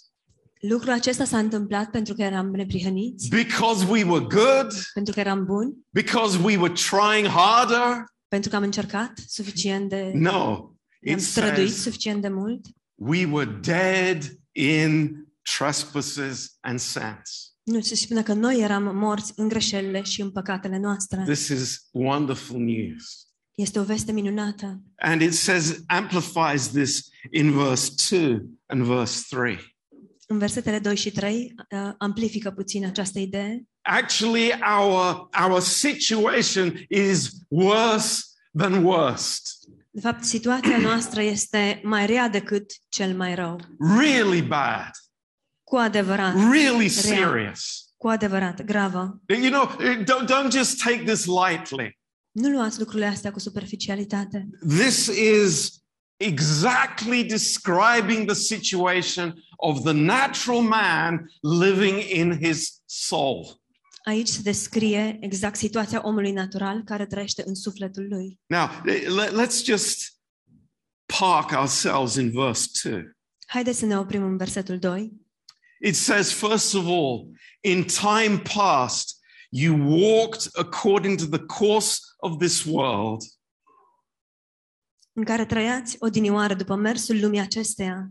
Lucrul 0.68 0.92
acesta 0.92 1.25
s-a 1.25 1.38
întâmplat 1.38 1.90
pentru 1.90 2.14
că 2.14 2.23
eram 2.23 2.50
neprihăniți, 2.50 3.28
Because 3.28 3.87
we 3.90 4.04
were 4.04 4.25
good? 4.25 4.73
pentru 4.94 5.12
că 5.14 5.20
eram 5.20 5.44
buni, 5.44 5.75
Because 5.90 6.38
we 6.42 6.56
were 6.56 6.73
trying 6.73 7.26
harder? 7.26 8.04
pentru 8.28 8.50
că 8.50 8.56
am 8.56 8.62
încercat 8.62 9.12
suficient 9.26 9.88
de... 9.88 10.11
No. 10.14 10.70
Ne-am 11.00 11.18
It 11.18 11.25
străduit 11.25 11.68
says 11.68 11.82
suficient 11.82 12.23
de 12.23 12.28
mult. 12.28 12.66
we 12.94 13.25
were 13.25 13.58
dead 13.62 14.38
in 14.52 15.16
trespasses 15.58 16.56
and 16.61 16.78
sins. 16.78 17.54
Nu, 17.62 17.80
se 17.80 17.94
spune 17.94 18.23
că 18.23 18.32
noi 18.32 18.61
eram 18.61 18.96
morți 18.96 19.32
în 19.37 19.49
greșelile 19.49 20.02
și 20.02 20.20
în 20.20 20.30
păcatele 20.30 20.78
noastre. 20.78 21.23
This 21.25 21.49
is 21.49 21.88
wonderful 21.90 22.58
news. 22.61 23.26
Este 23.54 23.78
o 23.78 23.82
veste 23.82 24.12
minunată. 24.12 24.80
And 24.96 25.20
it 25.20 25.35
says, 25.35 25.82
amplifies 25.87 26.68
this 26.68 27.08
in 27.30 27.52
verse 27.52 27.90
2 28.11 28.40
and 28.66 28.82
verse 28.82 29.23
3. 29.37 29.75
În 30.26 30.38
versetele 30.38 30.78
2 30.78 30.97
și 30.97 31.11
3 31.11 31.54
uh, 31.71 31.92
amplifică 31.99 32.50
puțin 32.50 32.87
această 32.87 33.18
idee. 33.18 33.62
Actually, 33.83 34.52
our, 34.78 35.28
our 35.49 35.61
situation 35.61 36.85
is 36.88 37.30
worse 37.49 38.23
than 38.59 38.85
worst. 38.85 39.49
De 39.90 40.00
fapt, 40.00 40.25
situația 40.25 40.78
noastră 40.78 41.23
este 41.23 41.80
mai 41.85 42.06
rea 42.06 42.28
decât 42.28 42.73
cel 42.88 43.16
mai 43.16 43.35
rău. 43.35 43.61
Really 43.99 44.42
bad. 44.42 44.90
Cu 45.62 45.76
adevărat, 45.76 46.35
Really 46.50 46.88
serious. 46.88 47.85
cu 47.97 48.09
adevărat, 48.09 48.62
gravă. 48.64 49.21
You 49.26 49.50
know, 49.50 49.76
don't, 50.02 50.26
don't 50.28 50.50
just 50.50 50.83
take 50.83 51.02
this 51.04 51.25
lightly. 51.25 51.99
Nu 52.30 52.49
luați 52.49 52.78
lucrurile 52.78 53.06
astea 53.06 53.30
cu 53.30 53.38
superficialitate. 53.38 54.49
This 54.68 55.06
is 55.06 55.73
exactly 56.16 57.25
describing 57.25 58.26
the 58.26 58.35
situation 58.35 59.35
of 59.58 59.82
the 59.82 59.92
natural 59.92 60.61
man 60.61 61.30
living 61.42 61.99
in 62.11 62.38
his 62.38 62.82
soul. 62.87 63.61
Aici 64.04 64.28
se 64.28 64.42
descrie 64.42 65.16
exact 65.20 65.56
situația 65.56 66.00
omului 66.04 66.32
natural 66.32 66.82
care 66.85 67.06
trăiește 67.06 67.42
în 67.46 67.54
sufletul 67.54 68.06
lui. 68.08 68.38
Now, 68.46 68.68
let- 68.87 69.32
let's 69.46 69.64
just 69.64 70.12
park 71.18 71.50
ourselves 71.50 72.14
in 72.14 72.30
verse 72.30 72.68
2. 72.90 73.11
Haideți 73.46 73.78
să 73.78 73.87
ne 73.87 73.99
oprim 73.99 74.23
în 74.23 74.37
versetul 74.37 74.78
2. 74.78 75.12
It 75.80 75.94
says, 75.96 76.32
first 76.32 76.75
of 76.75 76.85
all, 76.87 77.30
in 77.61 77.85
time 77.85 78.38
past, 78.54 79.16
you 79.50 79.76
walked 80.00 80.49
according 80.54 81.18
to 81.18 81.26
the 81.37 81.44
course 81.46 81.99
of 82.18 82.38
this 82.38 82.64
world, 82.64 83.23
în 85.16 85.25
care 85.25 85.44
trăiați 85.44 85.96
odinioară 85.99 86.54
după 86.54 86.75
mersul 86.75 87.20
lumii 87.20 87.40
acesteia. 87.40 88.11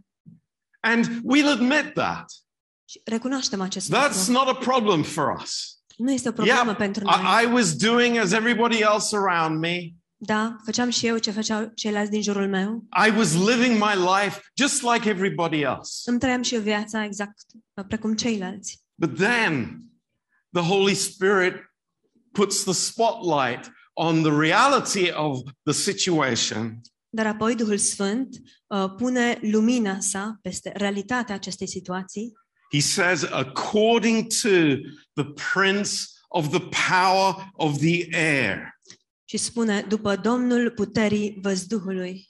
and 0.80 1.06
we'll 1.06 1.52
admit 1.52 1.94
that. 1.94 2.26
Și 2.90 3.02
recunoaștem 3.06 3.62
acest 3.62 3.94
That's 3.96 4.28
lucru. 4.28 4.32
not 4.32 4.48
a 4.48 4.54
problem 4.56 5.04
for 5.04 5.36
us. 5.42 5.80
Nu 5.98 6.12
este 6.12 6.30
o 6.30 6.32
problemă 6.32 6.64
Yeah, 6.66 6.76
pentru 6.78 7.04
noi. 7.04 7.14
I, 7.16 7.44
I 7.44 7.54
was 7.54 7.76
doing 7.76 8.18
as 8.18 8.32
everybody 8.32 8.80
else 8.82 9.16
around 9.16 9.60
me. 9.60 9.78
Da, 10.18 10.56
făceam 10.66 10.90
și 10.90 11.08
eu 11.08 11.18
ce 11.18 11.32
făceau 11.32 11.72
ceilalți 11.76 12.12
din 12.12 12.22
jurul 12.22 12.48
meu. 12.50 12.86
I 13.08 13.18
was 13.18 13.34
living 13.34 13.72
my 13.84 13.94
life 14.22 14.42
just 14.58 14.82
like 14.82 15.10
everybody 15.10 15.62
else. 15.62 16.10
Îmi 16.10 16.20
trăiam 16.20 16.42
și 16.42 16.56
eu 16.56 16.62
viața 16.62 17.04
exact 17.04 17.38
precum 17.88 18.16
ceilalți. 18.16 18.82
But 18.96 19.16
then 19.18 19.82
the 20.52 20.64
Holy 20.64 20.94
Spirit 20.94 21.54
puts 22.32 22.64
the 22.64 22.74
spotlight 22.74 23.72
on 23.94 24.22
the 24.22 24.32
reality 24.40 25.12
of 25.14 25.40
the 25.64 25.74
situation 25.74 26.82
Dar 27.16 27.26
apoi 27.28 27.56
Duhul 27.56 27.78
Sfânt 27.78 28.36
uh, 28.68 28.94
pune 28.98 29.40
lumina 29.42 30.00
sa 30.00 30.38
peste 30.42 30.72
realitatea 30.76 31.36
acestei 31.36 31.68
situații 31.68 32.34
He 32.74 32.80
says, 32.80 33.24
according 33.24 34.28
to 34.42 34.50
the 35.14 35.34
prince 35.54 35.92
of 36.28 36.50
the 36.50 36.60
power 36.90 37.50
of 37.54 37.78
the 37.78 38.08
air, 38.18 38.74
și 39.26 39.38
spune 39.38 39.82
după 39.88 40.16
Domnul 40.16 40.72
puterii 40.72 41.38
văzduhului, 41.42 42.26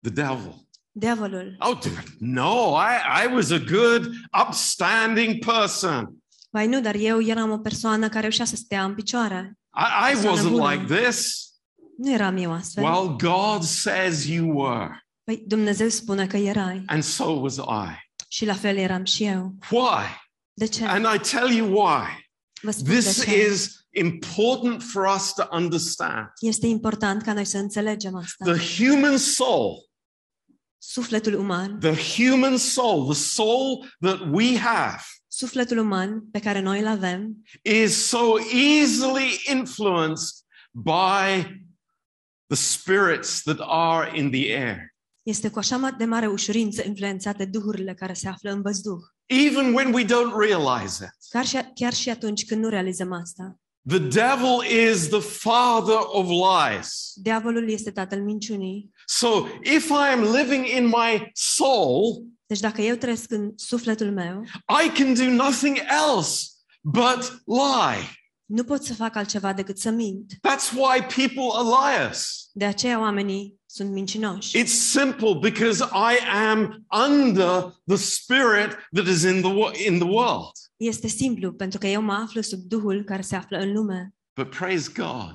the 0.00 0.10
devil. 0.12 0.68
diavolul. 0.90 1.56
Oh, 1.58 1.78
dude, 1.82 2.02
no, 2.18 2.76
I, 2.76 3.24
I 3.26 3.34
was 3.34 3.50
a 3.50 3.58
good, 3.58 4.10
upstanding 4.48 5.44
person. 5.44 6.16
Vai 6.50 6.66
nu, 6.66 6.80
dar 6.80 6.94
eu 6.94 7.20
eram 7.22 7.50
o 7.50 7.58
persoană 7.58 8.08
care 8.08 8.20
reușea 8.20 8.44
să 8.44 8.56
stea 8.56 8.84
în 8.84 8.94
picioare. 8.94 9.58
I, 9.76 10.10
I 10.10 10.14
Persoană 10.14 10.40
wasn't 10.40 10.50
bună. 10.50 10.72
like 10.72 10.94
this. 10.94 11.50
Nu 11.96 12.12
eram 12.12 12.36
eu 12.36 12.52
astfel. 12.52 12.84
Well, 12.84 13.16
God 13.16 13.62
says 13.62 14.26
you 14.26 14.58
were, 14.60 15.04
Păi 15.24 15.42
Dumnezeu 15.46 15.88
spune 15.88 16.26
că 16.26 16.36
erai 16.36 16.82
and 16.86 17.02
so 17.02 17.24
was 17.24 17.56
I. 17.56 18.10
și 18.28 18.44
la 18.44 18.54
fel 18.54 18.76
eram 18.76 19.04
și 19.04 19.24
eu. 19.24 19.54
Why? 19.70 20.04
De 20.52 20.66
ce? 20.66 20.84
And 20.84 21.06
I 21.14 21.18
tell 21.18 21.50
you 21.50 21.68
why. 21.68 22.30
Vă 22.62 22.70
spun 22.70 22.84
de 22.84 22.98
This 22.98 23.24
ce. 23.24 23.46
is 23.50 23.86
important 23.90 24.82
for 24.82 25.04
us 25.16 25.32
to 25.32 25.42
understand. 25.50 26.26
Este 26.40 26.66
important 26.66 27.22
ca 27.22 27.32
noi 27.32 27.44
să 27.44 27.58
înțelegem 27.58 28.14
asta. 28.14 28.52
The 28.52 28.84
human 28.84 29.16
soul, 29.16 29.90
Sufletul 30.84 31.34
uman, 31.34 31.78
the 31.80 31.94
human 32.16 32.56
soul, 32.56 33.04
the 33.04 33.22
soul 33.22 33.86
that 34.00 34.20
we 34.32 34.58
have, 34.58 35.00
sufletul 35.28 35.78
uman 35.78 36.30
pe 36.30 36.38
care 36.40 36.60
noi 36.60 36.80
îl 36.80 36.86
avem, 36.86 37.36
is 37.62 38.06
so 38.06 38.38
easily 38.52 39.40
influenced 39.50 40.34
by 40.70 41.46
the 42.52 42.56
spirits 42.56 43.42
that 43.42 43.58
are 43.60 44.18
in 44.18 44.30
the 44.30 44.52
air. 44.56 44.90
este 45.22 45.48
cu 45.50 45.58
așa 45.58 45.78
ma- 45.78 45.96
de 45.98 46.04
mare 46.04 46.26
ușurință 46.26 46.82
influențat 46.86 47.36
de 47.36 47.44
duhurile 47.44 47.94
care 47.94 48.12
se 48.12 48.28
află 48.28 48.50
în 48.50 48.62
văzduh. 48.62 48.98
Even 49.26 49.72
when 49.74 49.92
we 49.92 50.04
don't 50.04 50.34
realize 50.38 51.04
it. 51.04 51.10
Chiar 51.30 51.46
și, 51.46 51.58
chiar 51.74 51.92
și 51.92 52.10
atunci 52.10 52.44
când 52.44 52.62
nu 52.62 52.68
realizăm 52.68 53.12
asta. 53.12 53.56
The 53.88 53.98
devil 53.98 54.86
is 54.92 55.08
the 55.08 55.20
father 55.20 55.98
of 56.00 56.26
lies. 56.28 57.12
Diavolul 57.14 57.70
este 57.70 57.90
tatăl 57.90 58.22
minciunii. 58.22 58.90
So 59.06 59.46
if 59.62 59.88
I 59.88 60.12
am 60.12 60.22
living 60.36 60.66
in 60.76 60.86
my 60.86 61.30
soul, 61.32 62.26
Deci 62.46 62.60
dacă 62.60 62.80
eu 62.80 62.96
trăiesc 62.96 63.30
în 63.30 63.52
sufletul 63.56 64.12
meu, 64.12 64.42
I 64.84 64.90
can 65.02 65.14
do 65.14 65.44
nothing 65.44 65.78
else 66.16 66.44
but 66.80 67.42
lie. 67.46 68.21
Nu 68.52 68.64
pot 68.64 68.84
să 68.84 68.94
fac 68.94 69.16
altceva 69.16 69.52
decât 69.52 69.78
să 69.78 69.90
mint. 69.90 70.32
That's 70.32 70.72
why 70.72 71.00
people 71.14 71.48
are 71.52 71.68
liars. 71.98 72.48
De 72.52 72.64
aceea 72.64 73.00
oamenii 73.00 73.60
sunt 73.66 73.90
mincinoși. 73.92 74.58
It's 74.62 74.90
simple 74.90 75.34
because 75.40 75.84
I 75.84 76.28
am 76.46 76.86
under 77.08 77.80
the 77.86 77.96
spirit 77.96 78.76
that 78.94 79.06
is 79.06 79.22
in 79.22 79.40
the 79.40 79.52
wo- 79.52 79.86
in 79.86 79.98
the 79.98 80.08
world. 80.08 80.50
Este 80.76 81.06
simplu, 81.08 81.52
pentru 81.52 81.78
că 81.78 81.86
eu 81.86 82.02
mă 82.02 82.12
aflu 82.12 82.40
sub 82.40 82.60
Duhul 82.60 83.04
care 83.04 83.22
se 83.22 83.36
află 83.36 83.58
în 83.58 83.72
lume. 83.72 84.14
But 84.34 84.50
praise 84.50 84.92
God, 84.94 85.34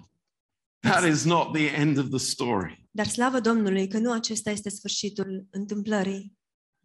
that 0.79 1.05
is 1.07 1.23
not 1.23 1.53
the 1.53 1.65
end 1.65 1.97
of 1.97 2.09
the 2.09 2.17
story. 2.19 2.85
Dar 2.91 3.07
slavă 3.07 3.39
Domnului 3.39 3.87
că 3.87 3.97
nu 3.97 4.11
acesta 4.11 4.49
este 4.51 4.69
sfârșitul 4.69 5.45
întâmplării. 5.49 6.33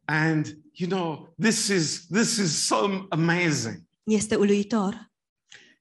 And 0.05 0.59
you 0.73 0.89
know, 0.91 1.35
this 1.41 1.69
is 1.69 2.07
this 2.07 2.37
is 2.37 2.67
so 2.67 3.07
amazing. 3.09 3.81
Este 4.03 4.35
uluitor. 4.35 5.12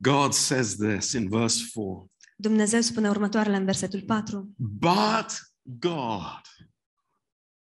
God 0.02 0.34
says 0.34 0.76
this 0.76 1.14
in 1.14 1.30
verse 1.30 1.60
4. 1.74 2.12
Dumnezeu 2.36 2.82
spune 2.82 3.10
următoarele 3.10 3.56
în 3.56 3.66
versetul 3.66 4.02
4. 4.02 4.50
But 4.58 5.26
God. 5.64 6.42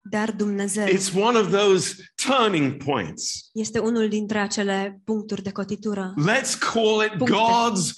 Dar 0.09 0.31
Dumnezeu 0.31 0.85
It's 0.87 1.13
one 1.15 1.37
of 1.39 1.51
those 1.51 1.95
turning 2.27 2.83
points. 2.83 3.49
este 3.53 3.79
unul 3.79 4.09
dintre 4.09 4.39
acele 4.39 5.01
puncturi 5.03 5.41
de 5.43 5.51
cotitură, 5.51 6.13
Let's 6.17 6.57
call 6.73 7.05
it 7.05 7.17
Puncte. 7.17 7.33
God's 7.35 7.91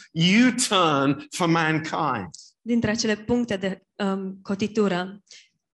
U-turn 0.47 1.25
for 1.29 1.47
mankind. 1.47 2.29
dintre 2.62 2.91
acele 2.91 3.15
puncte 3.15 3.56
de 3.58 3.84
um, 4.03 4.39
cotitură. 4.41 5.21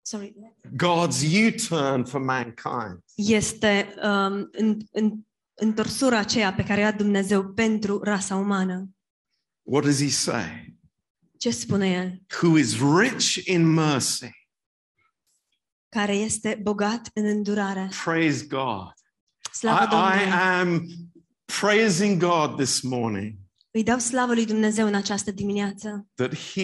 Sorry. 0.01 0.33
God's 0.75 1.47
U-turn 1.47 2.03
for 2.03 2.21
mankind. 2.21 2.99
Este 3.15 3.93
um, 4.03 4.49
în, 4.51 4.77
în, 4.91 5.19
întorsura 5.59 6.17
aceea 6.17 6.53
pe 6.53 6.63
care 6.63 6.79
o 6.79 6.83
ia 6.83 6.91
Dumnezeu 6.91 7.53
pentru 7.53 7.99
rasa 8.03 8.35
umană. 8.35 8.89
What 9.61 9.83
does 9.83 10.01
he 10.01 10.09
say? 10.09 10.77
Ce 11.37 11.49
spune 11.49 11.89
El? 11.91 12.21
Who 12.41 12.57
is 12.57 12.77
rich 12.99 13.47
in 13.47 13.65
mercy. 13.73 14.29
Care 15.89 16.13
este 16.15 16.59
bogat 16.61 17.09
în 17.13 17.25
îndurare. 17.25 17.89
Praise 18.03 18.45
God. 18.45 18.93
Slavă 19.53 19.79
I, 19.81 19.85
I 19.85 19.89
Domnului! 19.89 20.31
am 20.31 20.85
praising 21.59 22.21
God 22.23 22.55
this 22.55 22.81
morning 22.81 23.33
Îi 23.71 23.83
dau 23.83 23.97
slavă 23.97 24.33
lui 24.33 24.45
Dumnezeu 24.45 24.87
în 24.87 24.93
această 24.95 25.31
dimineață 25.31 26.07
that 26.15 26.35
he 26.35 26.61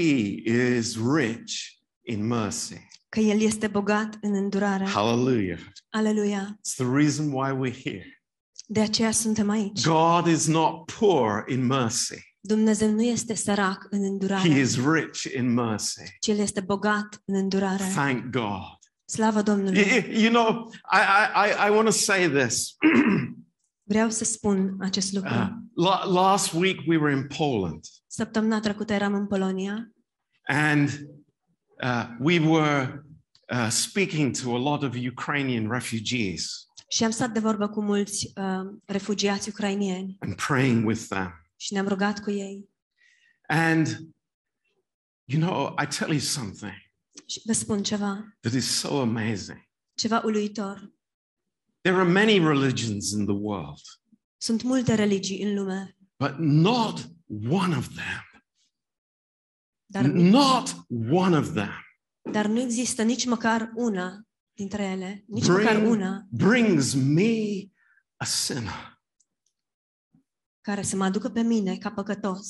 is 0.77 0.97
rich 1.15 1.53
in 2.01 2.27
mercy. 2.27 2.88
că 3.10 3.19
El 3.19 3.41
este 3.41 3.67
bogat 3.67 4.17
în 4.21 4.34
îndurare. 4.34 4.86
Hallelujah. 4.86 5.60
Aleluia! 5.89 6.60
It's 6.60 6.75
the 6.75 6.86
reason 6.93 7.31
why 7.31 7.49
we're 7.51 7.81
here. 7.84 8.14
De 8.67 8.80
aceea 8.82 9.12
suntem 9.12 9.49
aici. 9.49 9.86
God 9.88 10.28
is 10.28 10.47
not 10.47 10.91
poor 10.99 11.43
in 11.47 11.65
mercy. 11.65 12.34
Dumnezeu 12.39 12.91
nu 12.91 13.04
este 13.04 13.34
sărac 13.36 13.88
în 13.89 14.04
îndurare. 14.04 14.49
He 14.49 14.60
is 14.60 14.78
rich 14.91 15.23
in 15.38 15.54
mercy. 15.54 16.01
ci 16.19 16.28
El 16.28 16.38
este 16.38 16.60
bogat 16.62 17.21
în 17.25 17.36
îndurare. 17.36 17.84
Thank 17.84 18.23
God. 18.32 18.80
Slavă 19.06 19.36
You, 19.36 19.43
Domnului! 19.43 20.06
you 20.21 20.30
know, 20.32 20.71
I, 20.91 20.97
I, 20.97 21.49
I- 21.49 21.67
I 21.67 21.69
want 21.75 21.86
to 21.86 21.91
say 21.91 22.30
this. 22.30 22.75
Vreau 23.88 24.10
să 24.10 24.23
spun 24.23 24.75
acest 24.80 25.13
lucru. 25.13 25.34
Uh, 25.75 26.04
last 26.13 26.54
week 26.54 26.80
we 26.88 26.97
were 26.97 27.15
in 27.15 27.28
Poland 27.38 27.80
Săptămâna 28.08 28.60
trecută 28.60 28.93
eram 28.93 29.13
în 29.13 29.28
Polonia 29.28 29.91
and 30.47 30.89
uh, 31.84 32.08
we 32.19 32.39
were 32.39 33.06
uh, 33.54 33.67
speaking 33.69 34.36
to 34.41 34.56
a 34.56 34.58
lot 34.58 34.84
of 34.84 34.95
Ukrainian 35.12 35.71
refugees 35.71 36.65
și 36.95 37.03
am 37.03 37.12
stat 37.12 37.31
de 37.31 37.39
vorbă 37.39 37.69
cu 37.69 37.81
mulți 37.81 38.31
uh, 38.36 38.73
refugiați 38.86 39.49
ucrainieni 39.49 40.17
and 40.19 40.36
praying 40.36 40.86
with 40.86 41.05
them. 41.10 41.45
și 41.55 41.73
ne-am 41.73 41.88
rugat 41.88 42.19
cu 42.23 42.31
ei. 42.31 42.69
And, 43.47 43.88
you 45.25 45.41
know, 45.41 45.75
I 45.84 45.88
tell 45.97 46.10
you 46.10 46.19
something 46.19 46.73
Și 47.25 47.41
vă 47.45 47.53
spun 47.53 47.84
ceva, 47.84 48.38
that 48.39 48.53
is 48.53 48.79
so 48.79 48.99
amazing. 48.99 49.67
ceva 49.93 50.21
uluitor. 50.25 50.93
There 51.81 51.97
are 51.97 52.12
many 52.12 52.39
religions 52.39 53.12
in 53.12 53.25
the 53.25 53.36
world, 53.36 53.81
Sunt 54.38 54.62
multe 54.62 54.93
religii 54.93 55.43
în 55.43 55.55
lume, 55.55 55.97
but 56.17 56.36
not 56.38 57.10
one 57.49 57.77
of 57.77 57.88
them, 57.88 58.43
dar, 59.86 60.03
not 60.05 60.86
one 61.12 61.38
of 61.38 61.53
them 61.53 61.86
dar 62.31 62.45
nu 62.45 62.60
există 62.60 63.03
nici 63.03 63.25
măcar 63.25 63.71
una 63.75 64.25
dintre 64.56 64.84
ele, 64.84 65.24
nici 65.28 65.48
măcar 65.48 65.76
bring, 65.76 65.91
una 65.91 66.26
brings 66.30 66.94
me 66.94 67.63
a 68.15 68.26
sinner 68.26 68.94
care 70.62 70.82
să 70.82 70.96
mă 70.96 71.04
aducă 71.04 71.30
pe 71.30 71.41
mine 71.41 71.78
ca 71.78 71.91
păcătos, 71.91 72.48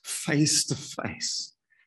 face 0.00 0.52
to 0.66 0.74
face 0.74 1.26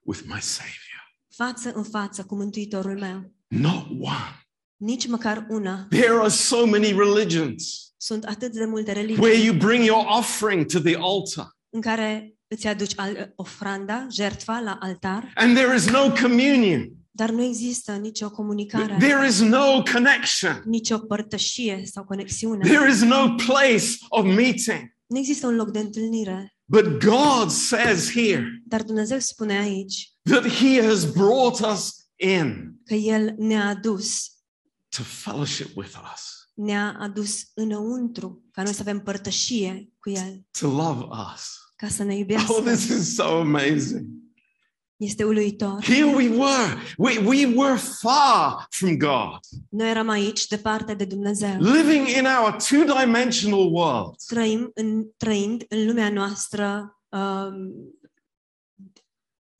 with 0.01 0.21
my 0.25 0.41
Savior. 0.41 1.15
față 1.35 1.71
în 1.73 1.83
față 1.83 2.23
cu 2.25 2.35
Mântuitorul 2.35 2.99
meu. 2.99 3.33
Not 3.47 3.85
one. 3.89 4.47
Nici 4.75 5.07
măcar 5.07 5.45
una. 5.49 5.85
There 5.89 6.13
are 6.19 6.29
so 6.29 6.65
many 6.65 6.91
religions 6.91 7.93
Sunt 7.97 8.23
atât 8.23 8.51
de 8.53 8.65
multe 8.65 8.91
where 8.91 9.01
religii 9.07 9.45
you 9.45 9.55
bring 9.57 9.85
your 9.85 10.05
offering 10.17 10.65
to 10.65 10.79
the 10.79 10.95
altar 10.95 11.57
în 11.69 11.81
care 11.81 12.35
îți 12.47 12.67
aduci 12.67 12.93
al- 12.95 13.33
ofranda, 13.35 14.07
jertfa 14.11 14.59
la 14.59 14.77
altar, 14.81 15.31
and 15.35 15.55
there 15.57 15.75
is 15.75 15.89
no 15.89 16.11
communion. 16.21 16.91
Dar 17.17 17.29
nu 17.29 17.43
există 17.43 17.91
nicio 17.91 18.31
comunicare, 18.31 18.95
There 18.99 19.27
is 19.27 19.39
no 19.41 19.83
connection. 19.93 20.61
nicio 20.65 20.97
părtășie 20.97 21.83
sau 21.91 22.03
conexiune. 22.03 22.69
There 22.69 22.89
is 22.91 23.01
no 23.01 23.35
place 23.45 23.85
of 24.09 24.25
meeting. 24.25 24.95
Nu 25.07 25.17
există 25.17 25.47
un 25.47 25.55
loc 25.55 25.71
de 25.71 25.79
întâlnire. 25.79 26.55
But 26.65 27.03
God 27.03 27.49
says 27.51 28.11
here 28.11 28.61
Dar 28.65 28.83
Dumnezeu 28.83 29.19
spune 29.19 29.57
aici 29.57 30.11
that 30.21 30.47
He 30.47 30.81
has 30.85 31.11
brought 31.11 31.59
us 31.73 31.93
in 32.15 32.73
că 32.85 32.93
El 32.93 33.35
ne-a 33.37 33.67
adus, 33.67 34.31
to 34.97 35.03
fellowship 35.03 35.75
with 35.77 35.89
us, 36.15 36.49
ne-a 36.53 36.95
adus 36.99 37.41
înăuntru, 37.53 38.43
ca 38.51 38.63
noi 38.63 38.73
să 38.73 38.81
avem 38.81 38.99
părtășie 38.99 39.89
cu 39.99 40.09
El, 40.09 40.45
to 40.59 40.67
love 40.67 41.05
us. 41.33 41.43
ca 41.75 41.87
să 41.87 42.03
ne 42.03 42.13
Oh, 42.13 42.19
iubească. 42.19 42.61
this 42.61 42.87
is 42.87 43.15
so 43.15 43.23
amazing. 43.39 44.05
Este 44.97 45.23
uluitor. 45.23 45.83
Here 45.83 46.05
we 46.05 46.27
were. 46.29 46.77
We, 46.97 47.17
we 47.17 47.45
were 47.55 47.77
far 48.01 48.65
from 48.69 48.97
God, 48.97 49.39
Noi 49.69 49.89
eram 49.89 50.09
aici, 50.09 50.47
departe 50.47 50.93
de 50.93 51.05
Dumnezeu. 51.05 51.57
living 51.59 52.07
in 52.07 52.25
our 52.39 52.55
two 52.69 52.83
dimensional 53.03 53.73
world. 53.73 54.15
Trăim 54.27 54.71
în, 54.73 55.05
trăind 55.17 55.65
în 55.69 55.85
lumea 55.85 56.09
noastră 56.09 56.97
um, 57.09 57.73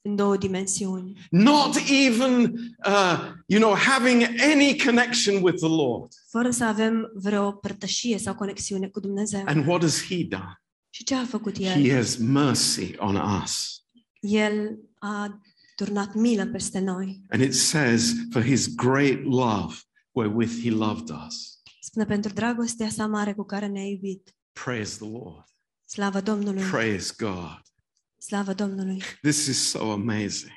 în 0.02 0.16
două 0.16 0.38
dimensiuni. 0.38 1.28
Not 1.30 1.76
even, 2.06 2.42
uh, 2.86 3.20
you 3.46 3.62
know, 3.62 3.74
having 3.76 4.24
any 4.54 4.78
connection 4.86 5.44
with 5.44 5.58
the 5.58 5.68
Lord. 5.70 6.12
Fără 6.30 6.50
să 6.50 6.64
avem 6.64 7.12
vreo 7.14 7.52
părtășie 7.52 8.18
sau 8.18 8.36
conexiune 8.36 8.88
cu 8.88 9.00
Dumnezeu. 9.00 9.44
And 9.46 9.68
what 9.68 9.82
has 9.82 10.06
He 10.08 10.24
done? 10.24 10.62
Și 10.90 11.04
ce 11.04 11.16
a 11.16 11.26
făcut 11.26 11.62
He 11.64 11.80
El? 11.80 11.96
has 11.96 12.16
mercy 12.18 12.94
on 12.98 13.16
us. 13.44 13.82
El 14.20 14.80
a 15.08 15.40
turnat 15.76 16.14
milă 16.14 16.46
peste 16.46 16.80
noi. 16.80 17.24
And 17.30 17.42
it 17.42 17.56
says, 17.56 18.14
for 18.32 18.44
His 18.44 18.68
great 18.76 19.24
love 19.24 19.76
wherewith 20.12 20.62
He 20.64 20.70
loved 20.72 21.10
us. 21.28 21.60
Spune 21.80 22.06
pentru 22.06 22.34
dragostea 22.34 22.90
sa 22.90 23.08
mare 23.08 23.34
cu 23.34 23.44
care 23.44 23.68
ne-a 23.68 23.84
iubit. 23.86 24.36
Praise 24.64 24.98
the 24.98 25.10
Lord. 25.10 25.46
Slavă 25.86 26.22
Domnului! 26.22 26.64
Praise 26.64 27.14
God. 27.18 27.62
Slavă 28.18 28.54
Domnului! 28.54 29.02
This 29.22 29.46
is 29.46 29.70
so 29.70 29.92
amazing. 29.92 30.52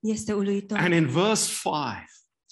Este 0.00 0.32
uluitor. 0.32 0.78
And 0.78 0.94
in 0.94 1.06
verse 1.06 1.52
5, 1.62 1.74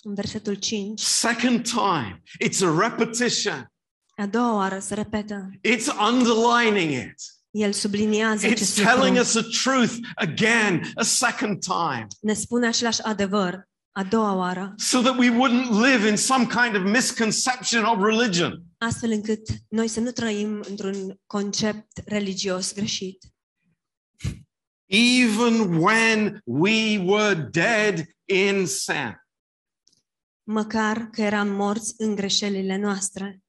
În 0.03 0.15
versetul 0.15 0.55
5, 0.55 1.01
second 1.01 1.63
time, 1.69 2.23
it's 2.45 2.63
a 2.63 2.89
repetition. 2.89 3.73
a 4.17 4.27
doua 4.27 4.55
oară 4.55 4.79
se 4.79 4.95
repetă. 4.95 5.51
It's 5.69 5.87
underlining 6.11 6.91
it. 6.91 7.15
El 7.51 7.73
subliniază 7.73 8.47
It's 8.47 8.75
telling 8.75 9.19
us 9.19 9.33
the 9.33 9.43
truth 9.63 9.97
again, 10.15 10.93
a 10.95 11.03
second 11.03 11.59
time, 11.63 12.07
Ne 12.21 12.33
spune 12.33 12.67
același 12.67 13.03
adevăr 13.03 13.69
a 13.93 14.03
doua 14.05 14.35
oară, 14.35 14.75
so 14.77 15.01
that 15.01 15.19
we 15.19 15.31
wouldn't 15.31 15.71
live 15.71 16.09
in 16.09 16.17
some 16.17 16.47
kind 16.47 16.75
of 16.77 16.93
misconception 16.93 17.85
of 17.85 18.03
religion. 18.03 18.63
astfel 18.79 19.11
încât 19.11 19.49
noi 19.69 19.89
să 19.89 20.01
nu 20.01 20.11
trăim 20.11 20.65
într-un 20.69 21.21
concept 21.27 22.03
religios 22.05 22.75
greșit. 22.75 23.25
Even 24.91 25.77
when 25.77 26.41
we 26.45 26.99
were 26.99 27.35
dead 27.51 28.07
in 28.25 28.67
sin, 28.67 29.23
Măcar 30.43 31.09
că 31.13 31.21
eram 31.23 31.49
morți 31.49 31.95
în 31.97 32.15
greșelile 32.15 32.77
noastre, 32.77 33.43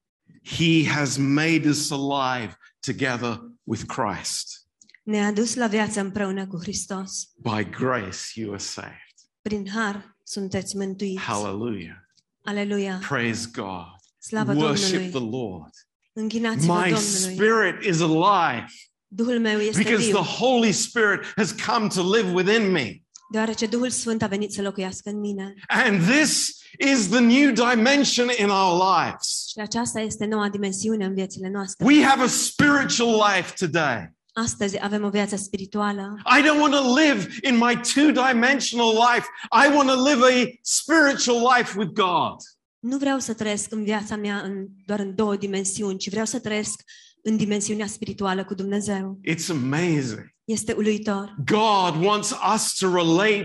He 0.56 0.86
has 0.88 1.16
made 1.16 1.68
us 1.68 1.90
alive 1.90 2.56
together 2.86 3.40
with 3.70 3.84
Christ. 3.86 4.66
ne-a 5.02 5.32
dus 5.32 5.54
la 5.54 5.66
viață 5.66 6.00
împreună 6.00 6.46
cu 6.46 6.58
Hristos. 6.60 7.28
By 7.36 7.70
grace, 7.70 8.18
you 8.34 8.50
are 8.50 8.58
saved. 8.62 9.14
Prin 9.42 9.68
har 9.68 10.16
sunteți 10.24 10.76
mântuiți. 10.76 11.20
Hallelujah. 11.20 11.96
Aleluia! 12.44 13.00
Praise 13.08 13.48
God. 13.52 13.98
Slavă 14.18 14.52
Worship 14.54 15.10
the 15.10 15.18
Lord. 15.30 15.70
Înghinați-vă 16.12 16.72
My 16.72 16.80
Domnului! 16.80 17.34
spirit 17.34 17.84
is 17.84 18.00
alive 18.00 18.66
Duhul 19.06 19.40
meu 19.40 19.58
este 19.58 19.82
because 19.82 20.04
viu, 20.04 20.20
the 20.20 20.36
Holy 20.36 20.72
Spirit 20.72 21.32
has 21.36 21.54
come 21.66 21.86
to 21.88 22.14
live 22.14 22.30
within 22.32 22.70
me. 22.70 23.02
deoarece 23.32 23.66
Duhul 23.66 23.90
Sfânt 23.90 24.22
a 24.22 24.26
venit 24.26 24.52
să 24.52 24.62
locuiască 24.62 25.10
în 25.10 25.18
mine. 25.18 25.54
And 25.66 26.02
this 26.02 26.59
is 26.78 27.08
the 27.08 27.20
new 27.20 27.52
dimension 27.52 28.28
in 28.38 28.48
our 28.48 28.82
lives. 28.98 29.46
Și 29.48 29.58
aceasta 29.60 30.00
este 30.00 30.24
noua 30.26 30.48
dimensiune 30.48 31.04
în 31.04 31.14
viețile 31.14 31.48
noastre. 31.48 31.84
We 31.84 32.04
have 32.04 32.22
a 32.22 32.26
spiritual 32.26 33.32
life 33.34 33.66
today. 33.66 34.18
Astăzi 34.32 34.84
avem 34.84 35.04
o 35.04 35.08
viață 35.08 35.36
spirituală. 35.36 36.16
I 36.38 36.42
don't 36.42 36.60
want 36.60 36.72
to 36.72 36.94
live 36.94 37.38
in 37.42 37.56
my 37.56 37.80
two 37.94 38.10
dimensional 38.10 38.92
life. 38.92 39.26
I 39.64 39.74
want 39.74 39.88
to 39.88 40.02
live 40.02 40.22
a 40.24 40.58
spiritual 40.62 41.54
life 41.56 41.78
with 41.78 41.92
God. 41.92 42.36
Nu 42.78 42.96
vreau 42.96 43.18
să 43.18 43.34
trăiesc 43.34 43.72
în 43.72 43.84
viața 43.84 44.16
mea 44.16 44.40
în, 44.40 44.66
doar 44.86 44.98
în 44.98 45.14
două 45.14 45.36
dimensiuni, 45.36 45.98
ci 45.98 46.10
vreau 46.10 46.24
să 46.24 46.38
trăiesc 46.38 46.82
în 47.22 47.36
dimensiunea 47.36 47.86
spirituală 47.86 48.44
cu 48.44 48.54
Dumnezeu. 48.54 49.20
It's 49.28 49.50
amazing. 49.50 50.34
Este 50.44 50.72
uluitor. 50.72 51.34
God 51.44 52.04
wants 52.04 52.34
us 52.54 52.74
to 52.78 52.94
relate 52.94 53.44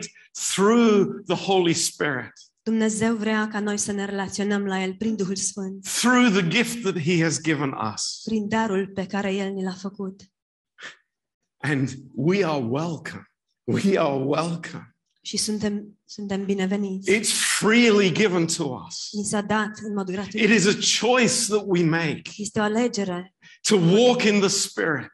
through 0.54 1.24
the 1.28 1.36
Holy 1.36 1.74
Spirit, 1.74 2.34
Dumnezeu 2.70 3.16
vrea 3.16 3.48
ca 3.48 3.60
noi 3.60 3.78
să 3.78 3.92
ne 3.92 4.06
relaționăm 4.06 4.66
la 4.66 4.82
El 4.82 4.96
prin 4.96 5.16
Duhul 5.16 5.36
Sfânt, 5.36 5.84
through 6.02 6.32
the 6.32 6.48
gift 6.48 6.82
that 6.82 7.00
He 7.00 7.24
has 7.24 7.42
given 7.42 7.74
us. 7.94 8.22
prin 8.24 8.48
darul 8.48 8.88
pe 8.88 9.06
care 9.06 9.34
El 9.34 9.52
ni 9.52 9.64
l-a 9.64 9.74
făcut. 9.74 10.22
And 11.58 11.90
we 12.16 12.46
are 12.46 12.64
welcome. 12.64 13.32
We 13.64 14.00
are 14.00 14.24
welcome. 14.24 14.96
Și 15.22 15.38
suntem, 15.38 16.00
suntem 16.06 16.46
bineveniți. 16.46 17.12
It's 17.12 17.32
freely 17.60 18.12
given 18.12 18.46
to 18.46 18.64
us. 18.88 19.10
Ni 19.12 19.24
s-a 19.24 19.42
dat 19.42 19.72
în 19.84 19.94
mod 19.94 20.08
It 20.10 20.14
gratuit. 20.16 20.50
is 20.50 20.66
a 20.68 21.06
choice 21.08 21.46
that 21.48 21.64
we 21.66 21.84
make 21.84 22.22
Este 22.38 22.60
o 22.60 22.64
alegere, 22.64 23.36
to 23.62 23.76
walk 23.76 24.24
in 24.24 24.40
the 24.40 24.48
Spirit, 24.50 25.12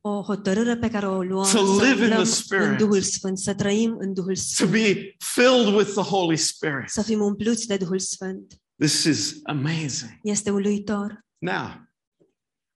o 0.00 0.22
hotărâre 0.22 0.76
pe 0.76 0.90
care 0.90 1.06
o 1.06 1.22
luăm 1.22 1.42
To 1.42 1.48
să 1.48 1.84
live 1.84 2.04
in 2.04 2.10
the 2.10 2.24
Spirit. 2.24 2.66
în 2.66 2.76
Duhul 2.76 3.00
Sfânt, 3.00 3.38
să 3.38 3.54
trăim 3.54 3.96
în 3.98 4.12
Duhul 4.12 4.36
to 4.58 4.66
be 4.66 5.16
filled 5.18 5.74
with 5.74 5.90
the 5.90 6.02
Holy 6.02 6.36
Spirit. 6.36 6.88
să 6.88 7.02
fim 7.02 7.20
umpluți 7.20 7.66
de 7.66 7.76
Duhul 7.76 7.98
Sfânt. 7.98 8.54
This 8.78 9.04
is 9.04 9.40
amazing. 9.42 10.18
Este 10.22 10.50
uluitor. 10.50 11.24
Now, 11.38 11.88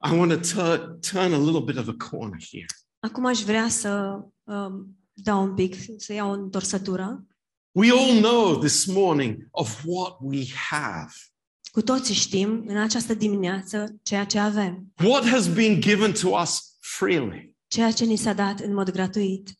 I 0.07 0.17
want 0.17 0.47
to 0.53 0.77
turn 1.01 1.33
a 1.33 1.39
little 1.39 1.61
bit 1.65 1.77
of 1.77 1.89
a 1.89 1.97
corner 2.11 2.39
here. 2.51 2.67
Acum 3.01 3.27
aș 3.27 3.41
vrea 3.41 3.69
să 3.69 4.21
um, 4.43 4.99
dau 5.13 5.43
un 5.43 5.55
pic, 5.55 5.75
să 5.97 6.13
iau 6.13 6.31
o 6.31 6.33
întorsătură. 6.33 7.27
We 7.73 7.91
all 7.91 8.21
know 8.21 8.59
this 8.59 8.85
morning 8.85 9.49
of 9.51 9.83
what 9.85 10.17
we 10.21 10.45
have, 10.71 11.13
Cu 11.73 11.83
toții 11.83 12.15
știm 12.15 12.65
în 12.67 12.77
această 12.77 13.15
dimineață 13.15 13.95
ceea 14.03 14.25
ce 14.25 14.39
avem, 14.39 14.93
what 15.05 15.27
has 15.27 15.49
been 15.49 15.81
given 15.81 16.13
to 16.13 16.29
us 16.41 16.74
freely. 16.85 17.57
ceea 17.67 17.93
ce 17.93 18.05
ni 18.05 18.17
s-a 18.17 18.33
dat 18.33 18.61
în 18.61 18.75
mod 18.75 18.91
gratuit. 18.91 19.59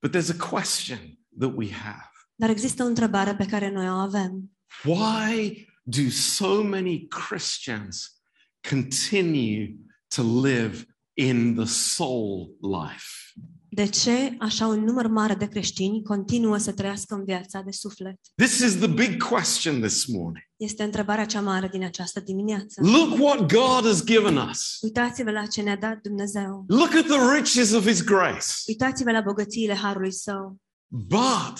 But 0.00 0.16
there's 0.16 0.40
a 0.40 0.48
question 0.48 1.18
that 1.38 1.52
we 1.54 1.70
have 1.72 2.14
Dar 2.36 2.50
există 2.50 2.82
o 2.82 2.86
întrebare 2.86 3.34
pe 3.34 3.46
care 3.46 3.70
noi 3.70 3.88
o 3.88 3.92
avem. 3.92 4.50
Why 4.84 5.66
do 5.82 6.08
so 6.10 6.62
many 6.62 7.06
Christians 7.08 8.20
continue 8.68 9.76
to 10.14 10.40
live 10.40 10.86
in 11.12 11.54
the 11.54 11.64
soul 11.64 12.56
life? 12.60 13.32
De 13.74 13.86
ce 13.86 14.36
așa 14.38 14.66
un 14.66 14.84
număr 14.84 15.06
mare 15.06 15.34
de 15.34 15.48
creștini 15.48 16.02
continuă 16.02 16.56
să 16.56 16.72
trăiască 16.72 17.14
în 17.14 17.24
viața 17.24 17.60
de 17.60 17.70
suflet? 17.70 18.20
This 18.34 18.58
is 18.58 18.76
the 18.76 18.86
big 18.86 19.22
question 19.22 19.80
this 19.80 20.06
morning. 20.06 20.44
Este 20.56 20.82
întrebarea 20.82 21.24
cea 21.24 21.40
mare 21.40 21.68
din 21.68 21.84
această 21.84 22.20
dimineață. 22.20 22.80
Look 22.82 23.18
what 23.18 23.52
God 23.52 23.84
has 23.84 24.04
given 24.04 24.36
us. 24.36 24.78
Uitați-vă 24.80 25.30
la 25.30 25.46
ce 25.46 25.62
ne-a 25.62 25.76
dat 25.76 26.00
Dumnezeu. 26.00 26.64
Look 26.68 26.94
at 26.94 27.04
the 27.04 27.36
riches 27.36 27.72
of 27.72 27.86
His 27.86 28.02
grace. 28.04 28.46
Uitați-vă 28.66 29.10
la 29.10 29.20
bogățiile 29.20 29.74
Harului 29.74 30.12
Său. 30.12 30.56
But 30.86 31.58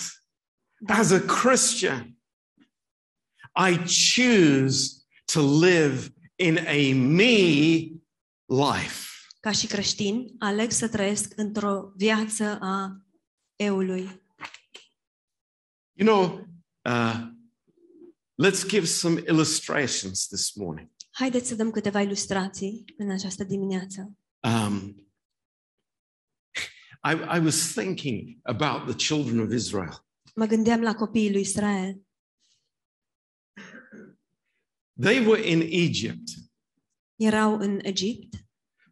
Dar 0.87 0.99
as 0.99 1.11
a 1.11 1.21
Christian, 1.21 2.17
I 3.57 3.77
choose 4.15 5.05
to 5.33 5.41
live 5.41 6.13
in 6.37 6.59
a 6.59 6.95
me 6.95 7.91
life. 8.47 9.14
Ca 9.45 9.53
și 9.53 9.67
creștin, 9.67 10.35
aleg 10.39 10.71
să 10.71 10.89
trăiesc 10.89 11.33
într-o 11.37 11.93
viață 11.97 12.59
a 12.61 13.05
eului. 13.57 14.23
You 15.93 16.09
know, 16.09 16.49
uh, 16.85 17.31
let's 18.45 18.67
give 18.69 18.85
some 18.85 19.23
illustrations 19.27 20.27
this 20.27 20.55
morning. 20.55 20.91
Haideți 21.11 21.49
să 21.49 21.55
dăm 21.55 21.71
câteva 21.71 22.01
ilustrații 22.01 22.85
în 22.97 23.11
această 23.11 23.45
dimineață. 23.45 24.17
Um, 24.41 25.09
I, 27.03 27.37
I 27.37 27.39
was 27.45 27.73
thinking 27.73 28.39
about 28.43 28.87
the 28.87 29.15
children 29.15 29.39
of 29.39 29.53
Israel. 29.53 30.07
Mă 30.35 30.47
gândeam 30.47 30.81
la 30.81 30.95
copiii 30.95 31.33
lui 31.33 31.41
Israel. 31.41 32.03
They 35.01 35.27
were 35.27 35.49
in 35.49 35.61
Egypt. 35.61 36.29
Erau 37.17 37.59
în 37.59 37.79
Egipt. 37.83 38.44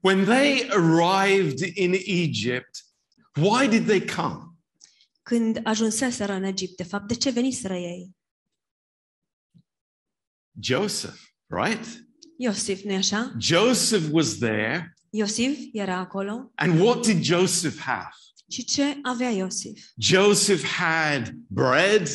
When 0.03 0.25
they 0.25 0.69
arrived 0.71 1.61
in 1.61 1.95
Egypt, 1.95 2.83
why 3.37 3.69
did 3.69 3.87
they 3.87 4.01
come? 4.01 4.57
Când 5.23 5.61
ajunseseră 5.65 6.33
în 6.33 6.43
Egipt, 6.43 6.77
de 6.77 6.83
fapt, 6.83 7.09
de 7.09 7.15
ce 7.15 7.31
veniseră 7.31 7.75
ei? 7.75 8.17
Joseph, 10.61 11.21
right? 11.47 12.05
Iosif, 12.37 12.83
nu 12.83 12.95
așa? 12.95 13.35
Joseph 13.39 14.05
was 14.11 14.39
there. 14.39 14.97
Iosif 15.11 15.59
era 15.73 15.97
acolo. 15.97 16.53
And 16.55 16.81
what 16.81 17.07
did 17.07 17.23
Joseph 17.23 17.79
have? 17.79 18.11
Și 18.49 18.65
ce 18.65 18.99
avea 19.03 19.31
Iosif? 19.31 19.91
Joseph 19.97 20.65
had 20.65 21.35
bread. 21.47 22.09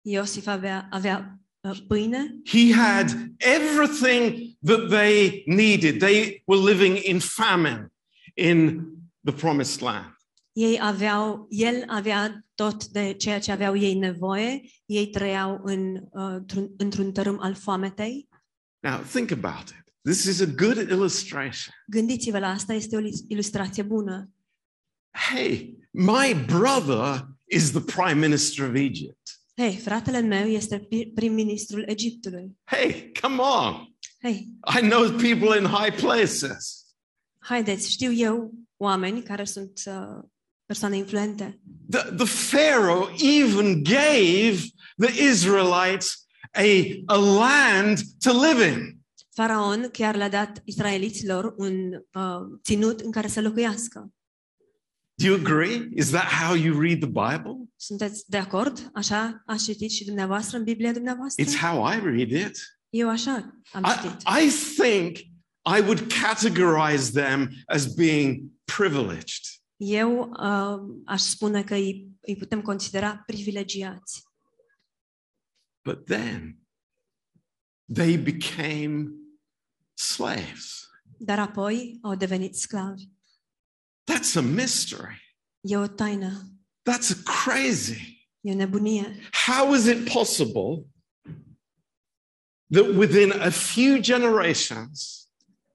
Iosif 0.00 0.46
avea, 0.46 0.88
avea 0.90 1.39
pâine, 1.86 2.40
He 2.44 2.72
had 2.72 3.10
everything 3.38 4.56
that 4.62 4.88
they 4.88 5.42
needed. 5.46 6.00
They 6.00 6.42
were 6.46 6.62
living 6.62 6.96
in 6.96 7.20
famine 7.20 7.90
in 8.34 8.86
the 9.24 9.32
promised 9.32 9.80
land. 9.80 10.14
Ei 10.52 10.78
aveau, 10.80 11.46
el 11.50 11.84
avea 11.86 12.44
tot 12.54 12.86
de 12.86 13.12
ceea 13.12 13.40
ce 13.40 13.52
aveau 13.52 13.76
ei 13.76 13.94
nevoie, 13.94 14.60
ei 14.86 15.06
trăiau 15.06 15.60
în, 15.62 15.94
uh, 15.94 16.34
într-un, 16.34 16.70
într-un 16.76 17.12
tărâm 17.12 17.40
al 17.40 17.54
foametei. 17.54 18.28
Now, 18.82 18.98
think 19.12 19.30
about 19.30 19.68
it. 19.68 19.94
This 20.02 20.24
is 20.24 20.40
a 20.40 20.46
good 20.46 20.76
illustration. 20.76 21.74
Gândiți-vă 21.86 22.38
la 22.38 22.48
asta, 22.48 22.72
este 22.72 22.96
o 22.96 23.00
ilustrație 23.28 23.82
bună. 23.82 24.30
Hey, 25.10 25.78
my 25.90 26.44
brother 26.46 27.28
is 27.44 27.70
the 27.70 27.80
prime 27.80 28.26
minister 28.26 28.68
of 28.68 28.74
Egypt. 28.74 29.39
Hei, 29.60 29.76
fratele 29.76 30.20
meu 30.20 30.46
este 30.48 30.78
pi- 30.78 31.10
prim-ministrul 31.14 31.84
Egiptului. 31.86 32.58
Hey, 32.64 33.12
come 33.20 33.42
on. 33.42 33.94
Hei, 34.22 34.48
I 34.78 34.88
know 34.88 35.10
people 35.10 35.58
in 35.58 35.66
high 35.66 36.00
places. 36.00 36.86
haideți, 37.38 37.90
știu 37.90 38.12
eu 38.12 38.52
oameni 38.76 39.22
care 39.22 39.44
sunt 39.44 39.72
uh, 39.86 40.24
persoane 40.66 40.96
influente. 40.96 41.60
The, 41.90 42.14
the 42.14 42.26
Pharaoh 42.50 43.10
even 43.22 43.82
gave 43.82 44.56
the 44.96 45.22
Israelites 45.30 46.26
a, 46.52 47.02
a 47.06 47.16
land 47.16 47.98
to 48.18 48.30
live 48.32 48.68
in. 48.68 48.98
Faraon 49.34 49.88
chiar 49.92 50.16
le-a 50.16 50.28
dat 50.28 50.60
israeliților 50.64 51.54
un 51.56 51.92
uh, 51.92 52.58
ținut 52.62 53.00
în 53.00 53.10
care 53.10 53.28
să 53.28 53.40
locuiască. 53.40 54.12
Do 55.14 55.26
you 55.26 55.36
agree? 55.36 55.88
Is 55.94 56.10
that 56.10 56.30
how 56.42 56.54
you 56.54 56.80
read 56.80 56.98
the 57.00 57.08
Bible? 57.08 57.59
Sunteți 57.82 58.30
de 58.30 58.36
acord? 58.36 58.90
Așa 58.94 59.42
ați 59.46 59.64
citit 59.64 59.90
și 59.90 60.04
dumneavoastră 60.04 60.56
în 60.56 60.64
Biblia 60.64 60.92
dumneavoastră? 60.92 61.44
It's 61.44 61.58
how 61.60 61.92
I 61.92 62.00
read 62.00 62.30
it. 62.30 62.58
Eu 62.88 63.08
așa 63.08 63.60
am 63.72 63.84
I, 63.84 64.00
citit. 64.02 64.20
I 64.20 64.50
think 64.76 65.16
I 65.78 65.80
would 65.80 66.12
categorize 66.22 67.20
them 67.20 67.50
as 67.66 67.94
being 67.94 68.42
privileged. 68.64 69.44
Eu 69.76 70.20
uh, 70.20 71.02
aș 71.04 71.20
spune 71.20 71.64
că 71.64 71.74
îi, 71.74 72.08
îi 72.20 72.36
putem 72.36 72.62
considera 72.62 73.22
privilegiați. 73.26 74.22
But 75.82 76.04
then 76.04 76.58
they 77.92 78.18
became 78.18 79.10
slaves. 79.94 80.90
Dar 81.18 81.38
apoi 81.38 81.98
au 82.02 82.14
devenit 82.14 82.54
sclavi. 82.54 83.08
That's 84.12 84.34
a 84.34 84.40
mystery. 84.40 85.36
E 85.60 85.76
o 85.76 85.86
taină, 85.86 86.59
That's 86.92 87.14
crazy. 87.44 88.28
e 88.40 88.50
o 88.52 88.54
nebunie. 88.54 89.16
How 89.46 89.74
is 89.74 89.84
it 89.86 90.10
possible 90.12 90.86
that 92.72 92.94
within 92.96 93.32
a 93.32 93.50
few 93.50 93.98
generations, 94.00 95.16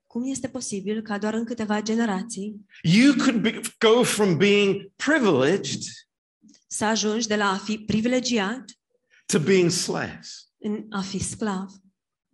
Cum 0.07 0.23
este 0.31 0.47
posibil 0.49 1.01
ca 1.01 1.17
doar 1.17 1.33
în 1.33 1.45
câteva 1.45 1.81
generații 1.81 2.65
you 2.83 3.13
could 3.15 3.41
be, 3.41 3.59
go 3.79 4.03
from 4.03 4.37
being 4.37 4.91
privileged 4.95 5.81
să 6.67 6.85
ajungi 6.85 7.27
de 7.27 7.35
la 7.35 7.49
a 7.51 7.57
fi 7.57 7.77
privilegiat 7.77 8.63
to 9.25 9.39
being 9.39 9.69
slaves? 9.69 10.49
în 10.57 10.85
a 10.89 11.01
fi 11.01 11.19
sclav? 11.19 11.71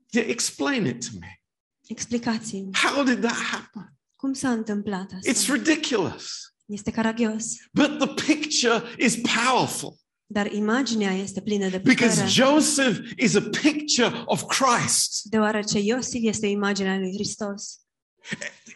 Yeah, 0.10 0.28
explain 0.30 0.86
it 0.86 1.06
to 1.10 1.18
me. 1.20 1.42
Explicați-mi, 1.88 2.70
How 2.74 3.04
did 3.04 3.20
that 3.22 3.38
happen? 3.38 3.96
cum 4.16 4.34
s-a 4.34 4.52
întâmplat 4.52 5.12
It's 5.28 5.48
ridiculous. 5.52 6.51
Este 6.72 6.92
caragios, 6.92 7.46
But 7.74 7.98
the 7.98 8.26
picture 8.34 8.82
is 8.98 9.16
powerful 9.16 10.00
dar 10.34 10.52
imaginea 10.54 11.12
este 11.12 11.42
plină 11.42 11.70
de 11.70 11.78
because 11.78 12.10
putere, 12.10 12.28
Joseph 12.28 13.12
is 13.18 13.36
a 13.36 13.42
picture 13.62 14.22
of 14.26 14.44
Christ. 14.46 15.24
deoarece 15.24 15.80
Iosif 15.80 16.22
este 16.24 16.48
imaginea 16.48 16.98
lui 16.98 17.14
Hristos. 17.14 17.80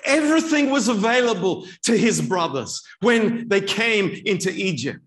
Everything 0.04 0.72
was 0.72 0.88
available 0.88 1.70
to 1.82 1.94
his 1.94 2.20
brothers 2.20 2.82
when 3.02 3.48
they 3.48 3.62
came 3.64 4.20
into 4.24 4.50
Egypt. 4.50 5.04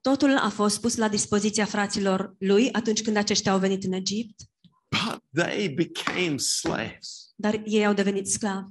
Totul 0.00 0.36
a 0.36 0.48
fost 0.48 0.80
pus 0.80 0.96
la 0.96 1.08
dispoziția 1.08 1.64
fraților 1.64 2.34
lui 2.38 2.72
atunci 2.72 3.02
când 3.02 3.16
aceștia 3.16 3.52
au 3.52 3.58
venit 3.58 3.84
în 3.84 3.92
Egipt, 3.92 4.40
But 4.88 5.22
they 5.44 5.68
became 5.68 6.36
slaves. 6.36 7.32
dar 7.36 7.62
ei 7.64 7.86
au 7.86 7.92
devenit 7.94 8.26
sclavi. 8.28 8.66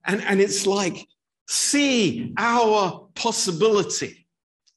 And, 0.00 0.20
and 0.26 0.40
it's 0.40 0.64
like, 0.82 1.06
see 1.52 2.32
our 2.56 3.10
possibility 3.22 4.28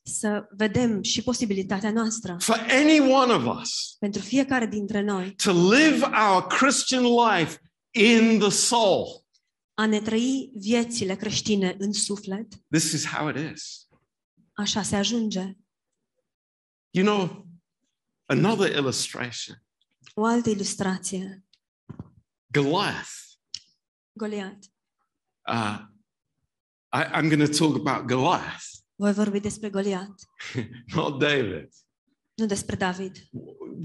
Să 0.01 0.47
vedem 0.57 1.01
și 1.01 1.21
posibilitatea 1.21 1.91
noastră 1.91 2.38
for 2.39 2.65
any 2.69 2.99
one 2.99 3.33
of 3.33 3.59
us 3.61 3.95
pentru 3.99 4.21
fiecare 4.21 4.65
dintre 4.65 5.01
noi 5.01 5.35
to 5.35 5.51
live 5.51 6.05
our 6.05 6.47
Christian 6.47 7.03
life 7.03 7.59
in 7.91 8.39
the 8.39 8.49
soul. 8.49 9.25
a 9.73 9.85
ne 9.85 10.01
trăi 10.01 10.51
viețile 10.55 11.15
creștine 11.15 11.75
în 11.79 11.93
suflet, 11.93 12.47
This 12.71 12.91
is 12.91 13.05
how 13.05 13.29
it 13.29 13.51
is. 13.53 13.88
așa 14.53 14.81
se 14.81 14.95
ajunge. 14.95 15.57
You 16.89 17.05
know, 17.05 17.47
another 18.25 18.75
illustration 18.75 19.63
O 20.13 20.25
altă 20.25 20.49
ilustrație, 20.49 21.45
Goliath. 22.47 23.11
Goliat. 24.11 24.57
Uh, 25.51 25.79
I, 26.95 27.03
I'm 27.13 27.29
going 27.29 27.45
to 27.51 27.58
talk 27.58 27.75
about 27.88 28.08
Goliath, 28.08 28.63
Voi 28.95 29.12
vorbi 29.13 29.39
despre 29.39 29.69
Goliat, 29.69 30.13
not 30.95 31.19
David. 31.19 31.69
nu 32.34 32.45
despre 32.45 32.75
David. 32.75 33.27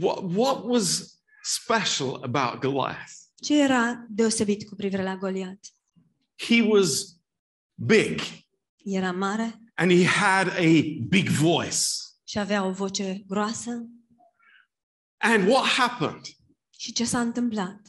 What, 0.01 0.23
what 0.35 0.65
was 0.65 1.15
special 1.43 2.23
about 2.23 2.61
Goliath? 2.61 3.13
Ce 3.43 3.63
era 3.63 4.07
deosebit 4.09 4.69
cu 4.69 4.75
privire 4.75 5.03
la 5.03 5.17
Goliat? 5.17 5.59
He 6.37 6.63
was 6.63 7.17
big 7.75 8.21
Era 8.85 9.13
mare 9.13 9.61
and 9.75 9.91
he 9.93 10.07
had 10.07 10.49
a 10.49 10.83
big 11.09 11.29
voice. 11.29 11.79
și 12.25 12.39
avea 12.39 12.65
o 12.65 12.71
voce 12.73 13.23
groasă. 13.27 13.71
And 15.19 15.49
what 15.49 15.65
happened? 15.65 16.21
Și 16.79 16.93
ce 16.93 17.05
s-a 17.05 17.21
întâmplat? 17.21 17.81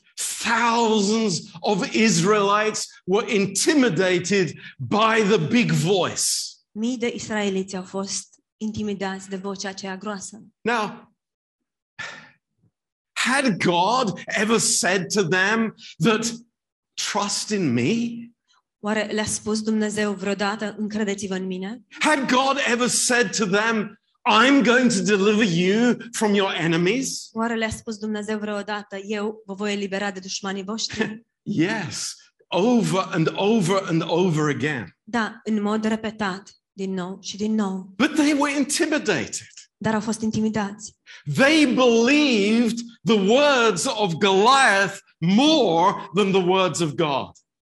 Thousands 0.44 1.52
of 1.60 1.94
Israelites 1.94 2.88
were 3.06 3.26
intimidated 3.28 4.54
by 4.78 5.22
the 5.30 5.38
big 5.38 5.72
voice. 5.72 6.26
Mii 6.72 6.98
de 6.98 7.12
israeliți 7.16 7.76
au 7.76 7.84
fost 7.84 8.28
intimidați 8.58 9.30
de 9.30 9.36
vocea 9.36 9.70
aceea 9.70 9.98
groasă. 9.98 10.44
Now, 10.62 11.14
had 13.12 13.58
God 13.58 14.22
ever 14.26 14.58
said 14.58 15.14
to 15.14 15.28
them 15.28 15.76
that 15.98 16.34
trust 16.94 17.50
in 17.50 17.74
me? 17.74 18.30
Oare 18.80 19.04
le-a 19.12 19.26
spus 19.26 19.62
Dumnezeu 19.62 20.14
vreodată, 20.14 20.76
încredeți-vă 20.78 21.36
în 21.36 21.46
mine? 21.46 21.82
Had 22.00 22.32
God 22.32 22.58
ever 22.72 22.88
said 22.88 23.36
to 23.36 23.46
them, 23.46 24.01
I'm 24.24 24.64
going 24.64 24.90
to 24.90 25.02
deliver 25.02 25.44
you 25.44 25.98
from 26.12 26.34
your 26.34 26.54
enemies? 26.54 27.30
Oare 27.32 27.56
le-a 27.56 27.70
spus 27.70 27.98
Dumnezeu 27.98 28.38
vreodată, 28.38 28.98
eu 28.98 29.44
vă 29.46 29.54
voi 29.54 29.72
elibera 29.74 30.12
de 30.12 30.20
dușmanii 30.20 30.64
voștri? 30.64 31.22
Yes, 31.44 32.16
over 32.48 33.08
and 33.12 33.32
over 33.36 33.84
and 33.88 34.04
over 34.08 34.50
again. 34.50 34.98
Da, 35.04 35.40
în 35.44 35.62
mod 35.62 35.84
repetat, 35.84 36.52
din 36.72 36.94
nou 36.94 37.18
și 37.22 37.38
din 37.38 37.56
nou. 37.56 37.94
But 37.96 38.14
they 38.14 38.34
were 38.34 38.58
intimidated. 38.58 39.48
Dar 39.78 39.94
au 39.94 40.00
fost 40.00 40.22
intimidați. 40.22 40.96
They 41.34 41.66
believed 41.66 42.78
the 43.04 43.20
words 43.20 43.86
of 43.86 44.14
Goliath 44.14 44.98
more 45.20 46.10
than 46.16 46.32
the 46.32 46.46
words 46.46 46.80
of 46.80 46.94
God. 46.94 47.32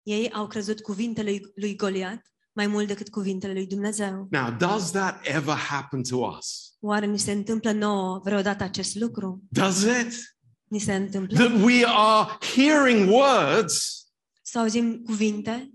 Ei 0.04 0.32
au 0.32 0.48
crezut 0.48 0.82
cuvintele 0.82 1.30
lui, 1.30 1.52
lui 1.56 1.76
Goliat 1.76 2.33
mai 2.54 2.68
mult 2.68 2.88
decât 2.88 3.10
cuvintele 3.10 3.54
lui 3.54 3.68
Dumnezeu. 3.68 4.28
Now, 4.32 4.56
does 4.58 4.92
that 4.92 5.28
ever 5.28 5.56
happen 5.56 6.04
to 6.04 6.18
us? 6.18 6.74
Oare 6.80 7.06
ni 7.06 7.20
se 7.20 7.32
întâmplă 7.32 7.72
nouă 7.72 8.22
vreodată 8.24 8.64
acest 8.64 8.96
lucru? 8.96 9.44
Does 9.50 9.82
it? 9.82 10.38
Ni 10.68 10.80
se 10.80 10.96
întâmplă 10.96 11.38
That 11.38 11.62
we 11.64 11.84
are 11.86 12.30
hearing 12.56 13.10
words 13.10 14.06
să 14.42 14.60
auzim 14.60 15.02
cuvinte 15.06 15.72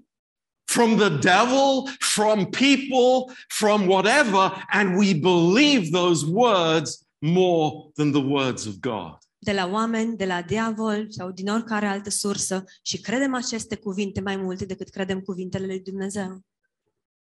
from 0.65 0.97
the 0.97 1.09
devil, 1.09 1.97
from 1.99 2.45
people, 2.45 3.35
from 3.49 3.89
whatever, 3.89 4.67
and 4.69 4.99
we 4.99 5.15
believe 5.15 5.91
those 5.91 6.27
words 6.29 7.07
more 7.19 7.91
than 7.95 8.11
the 8.11 8.23
words 8.23 8.67
of 8.67 8.75
God. 8.81 9.19
de 9.41 9.53
la 9.53 9.67
oameni, 9.67 10.17
de 10.17 10.25
la 10.25 10.43
diavol 10.43 11.07
sau 11.11 11.31
din 11.31 11.49
oricare 11.49 11.87
altă 11.87 12.11
sursă 12.11 12.65
și 12.83 13.01
credem 13.01 13.35
aceste 13.35 13.77
cuvinte 13.77 14.21
mai 14.21 14.37
multe 14.37 14.65
decât 14.65 14.89
credem 14.89 15.21
cuvintele 15.21 15.67
lui 15.67 15.81
Dumnezeu. 15.81 16.41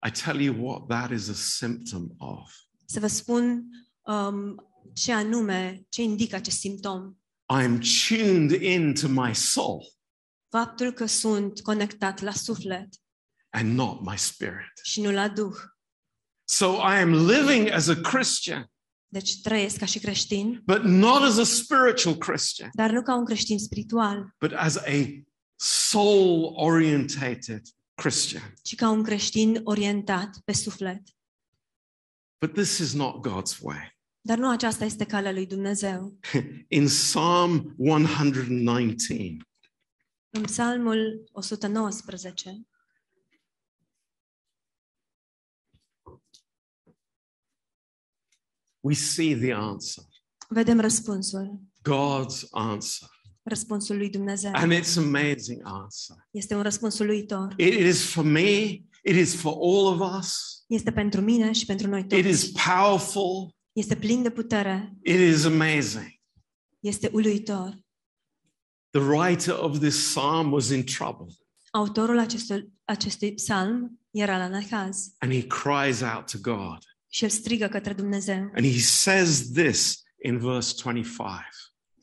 I 0.07 0.11
tell 0.11 0.39
you 0.41 0.55
what, 0.65 0.87
that 0.87 1.11
is 1.11 1.29
a 1.29 1.33
symptom 1.33 2.15
of. 2.17 2.51
Să 2.85 2.99
vă 2.99 3.07
spun 3.07 3.63
um, 4.01 4.55
ce 4.93 5.11
anume, 5.11 5.85
ce 5.89 6.01
indică 6.01 6.35
acest 6.35 6.59
simptom. 6.59 7.15
I'm 7.53 7.79
tuned 8.07 8.61
into 8.61 9.07
my 9.07 9.35
soul 9.35 9.85
Faptul 10.49 10.91
că 10.91 11.05
sunt 11.05 11.61
conectat 11.61 12.21
la 12.21 12.31
suflet 12.31 12.87
and 13.49 13.73
not 13.73 14.01
my 14.01 14.17
spirit. 14.17 14.71
și 14.83 15.01
nu 15.01 15.11
la 15.11 15.27
Duh. 15.29 15.55
So 16.43 16.65
I 16.65 17.01
am 17.01 17.27
living 17.27 17.69
as 17.69 17.87
a 17.87 17.95
Christian, 17.95 18.71
Deci 19.07 19.41
trăiesc 19.41 19.77
ca 19.77 19.85
și 19.85 19.99
creștin, 19.99 20.61
but 20.65 20.83
not 20.83 21.21
as 21.21 21.37
a 21.37 21.43
spiritual 21.43 22.15
Christian, 22.15 22.69
dar 22.73 22.91
nu 22.91 23.01
ca 23.01 23.15
un 23.15 23.25
creștin 23.25 23.59
spiritual, 23.59 24.35
but 24.39 24.51
as 24.51 24.75
a 24.75 25.23
soul 25.55 26.53
orientated 26.55 27.61
Christian. 28.01 28.53
ci 28.61 28.75
ca 28.75 28.89
un 28.89 29.03
creștin 29.03 29.61
orientat 29.63 30.39
pe 30.45 30.53
suflet. 30.53 31.01
But 32.39 32.53
this 32.53 32.77
is 32.77 32.93
not 32.93 33.27
God's 33.27 33.59
way. 33.61 33.99
Dar 34.21 34.37
nu 34.37 34.49
aceasta 34.49 34.85
este 34.85 35.05
calea 35.05 35.31
lui 35.31 35.45
Dumnezeu. 35.45 36.19
In 36.77 36.85
Psalm 36.85 37.75
119, 37.77 39.37
În 40.29 40.41
Psalmul 40.43 41.29
119, 41.31 42.65
we 48.81 48.93
see 48.93 49.35
the 49.35 49.53
answer, 49.53 50.03
vedem 50.49 50.79
răspunsul. 50.79 51.59
God's 51.89 52.47
answer. 52.51 53.09
Răspunsul 53.43 53.97
lui 53.97 54.09
Dumnezeu. 54.09 54.51
And 54.53 54.71
it's 54.73 54.97
amazing 54.97 55.61
answer. 55.63 56.15
Este 56.31 56.55
un 56.55 56.61
răspuns 56.61 56.99
uluitor. 56.99 57.53
It 57.57 57.73
is 57.79 58.03
for 58.05 58.23
me, 58.23 58.49
it 59.03 59.15
is 59.15 59.35
for 59.35 59.53
all 59.53 59.99
of 59.99 60.17
us. 60.19 60.37
Este 60.67 60.91
pentru 60.91 61.21
mine 61.21 61.51
și 61.51 61.65
pentru 61.65 61.87
noi 61.87 62.05
It 62.09 62.25
is 62.25 62.51
toți. 62.51 62.63
powerful, 62.69 63.55
Este 63.73 63.95
plin 63.95 64.21
de 64.21 64.29
putere. 64.29 64.93
it 65.03 65.19
is 65.35 65.43
amazing. 65.45 66.19
Este 66.79 67.09
uluitor. 67.13 67.79
The 68.89 69.01
writer 69.01 69.53
of 69.59 69.79
this 69.79 69.95
psalm 69.95 70.51
was 70.51 70.69
in 70.69 70.83
trouble 70.83 71.25
Autorul 71.71 72.19
acestui, 72.19 72.71
acestui 72.85 73.33
psalm 73.33 73.99
era 74.11 74.37
la 74.37 74.47
necaz 74.47 75.07
and 75.17 75.31
he 75.33 75.47
cries 75.47 76.01
out 76.01 76.31
to 76.31 76.37
God. 76.41 76.77
și 77.07 77.23
el 77.23 77.29
strigă 77.29 77.67
către 77.67 77.93
Dumnezeu. 77.93 78.35
And 78.55 78.65
he 78.65 78.79
says 78.79 79.51
this 79.51 80.01
in 80.23 80.37
verse 80.39 80.73
25 80.83 81.45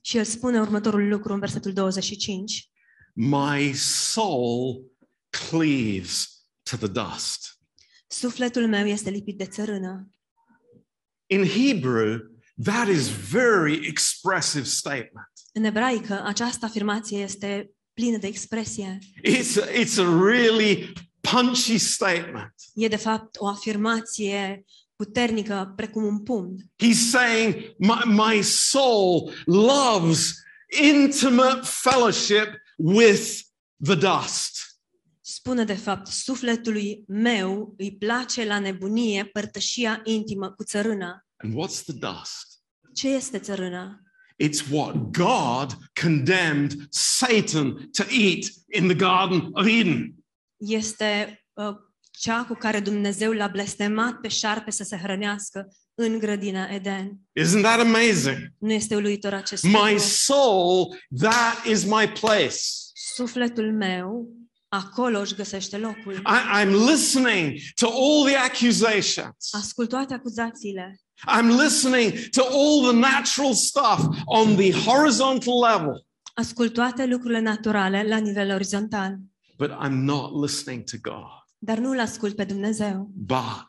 Și 0.01 0.17
el 0.17 0.25
spune 0.25 0.61
următorul 0.61 1.09
lucru 1.09 1.33
în 1.33 1.39
versetul 1.39 1.73
25. 1.73 2.71
My 3.15 3.73
soul 3.75 4.93
cleaves 5.31 6.43
to 6.63 6.77
the 6.77 6.87
dust. 6.87 7.59
Sufletul 8.07 8.69
meu 8.69 8.87
este 8.87 9.11
lipit 9.11 9.39
de 9.39 9.45
țărână. 9.45 10.11
In 11.27 11.45
Hebrew, 11.45 12.19
that 12.63 12.89
is 12.89 13.09
very 13.09 13.87
expressive 13.87 14.65
statement. 14.65 15.33
În 15.53 15.65
ebraică, 15.65 16.23
această 16.25 16.65
afirmație 16.65 17.19
este 17.19 17.71
plină 17.93 18.17
de 18.17 18.27
expresie. 18.27 18.99
It's 19.25 19.63
a, 19.63 19.67
it's 19.67 19.99
a 19.99 20.25
really 20.25 20.93
punchy 21.21 21.79
statement. 21.79 22.55
E 22.75 22.89
de 22.89 22.97
fapt 22.97 23.37
o 23.39 23.47
afirmație 23.47 24.65
puternică, 24.99 25.73
precum 25.77 26.05
un 26.05 26.23
pumn. 26.23 26.57
He's 26.77 27.11
saying, 27.11 27.75
my, 27.79 28.03
my 28.05 28.43
soul 28.43 29.33
loves 29.45 30.35
intimate 30.81 31.61
fellowship 31.63 32.49
with 32.77 33.41
the 33.85 33.95
dust. 33.95 34.81
Spune 35.21 35.65
de 35.65 35.75
fapt, 35.75 36.07
sufletului 36.07 37.05
meu 37.07 37.75
îi 37.79 37.97
place 37.97 38.45
la 38.45 38.59
nebunie 38.59 39.25
părtășia 39.25 40.01
intimă 40.05 40.51
cu 40.51 40.65
țărâna. 40.65 41.27
And 41.37 41.55
what's 41.55 41.83
the 41.85 41.93
dust? 41.93 42.63
Ce 42.95 43.09
este 43.09 43.39
țărâna? 43.39 44.03
It's 44.43 44.71
what 44.71 44.95
God 44.95 45.77
condemned 46.03 46.87
Satan 46.91 47.91
to 47.91 48.03
eat 48.03 48.45
in 48.73 48.87
the 48.87 48.97
Garden 48.97 49.49
of 49.53 49.67
Eden. 49.67 50.15
Este 50.57 51.45
uh, 51.53 51.77
cea 52.21 52.45
cu 52.45 52.55
care 52.55 52.81
Dumnezeu 52.81 53.33
l-a 53.33 53.47
blestemat 53.47 54.15
pe 54.21 54.29
șarpe 54.29 54.71
să 54.71 54.85
se 54.85 54.97
hrănească 54.97 55.69
în 55.95 56.19
grădina 56.19 56.67
Eden. 56.75 57.21
Isn't 57.41 57.63
that 57.63 57.81
amazing? 57.81 58.37
Nu 58.59 58.73
este 58.73 58.97
uluitor 58.97 59.35
acest 59.35 59.63
My 59.63 59.73
lucru? 59.73 59.99
soul, 59.99 60.97
that 61.21 61.65
is 61.67 61.85
my 61.85 62.13
place. 62.21 62.57
Sufletul 63.15 63.73
meu 63.73 64.29
acolo 64.69 65.19
își 65.21 65.35
găsește 65.35 65.77
locul. 65.79 66.13
I, 66.15 66.63
I'm 66.65 66.71
listening 66.91 67.59
to 67.75 67.87
all 67.87 68.25
the 68.27 68.37
accusations. 68.37 69.49
Ascult 69.51 69.89
toate 69.89 70.15
acuzațiile. 70.15 71.01
I'm 71.39 71.49
listening 71.63 72.13
to 72.31 72.43
all 72.43 72.91
the 72.93 72.99
natural 72.99 73.55
stuff 73.55 74.07
on 74.25 74.57
the 74.57 74.73
horizontal 74.73 75.59
level, 75.73 76.07
Ascult 76.35 76.73
toate 76.73 77.07
lucrurile 77.07 77.41
naturale 77.41 78.03
la 78.09 78.17
nivel 78.19 78.51
orizontal. 78.51 79.17
but 79.57 79.71
I'm 79.71 80.05
not 80.05 80.41
listening 80.43 80.85
to 80.85 80.97
God. 81.03 81.37
Dar 81.59 81.79
nu-L 81.79 81.99
ascult 82.01 82.37
pe 82.37 82.45
Dumnezeu. 82.45 83.11
But 83.15 83.67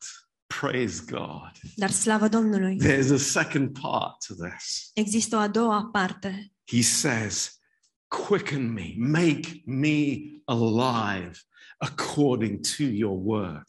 praise 0.47 1.03
God. 1.11 1.51
Dar 1.75 1.89
slavă 1.89 2.27
Domnului. 2.27 2.77
There's 2.83 3.11
a 3.13 3.17
second 3.17 3.79
part 3.79 4.25
to 4.27 4.33
this. 4.33 4.91
Există 4.93 5.35
o 5.35 5.39
a 5.39 5.47
doua 5.47 5.89
parte. 5.91 6.53
He 6.71 6.81
says, 6.81 7.59
Quicken 8.07 8.71
me, 8.73 8.93
make 8.97 9.61
me 9.65 10.17
alive 10.45 11.31
according 11.77 12.59
to 12.77 12.83
your 12.83 13.19
word. 13.23 13.63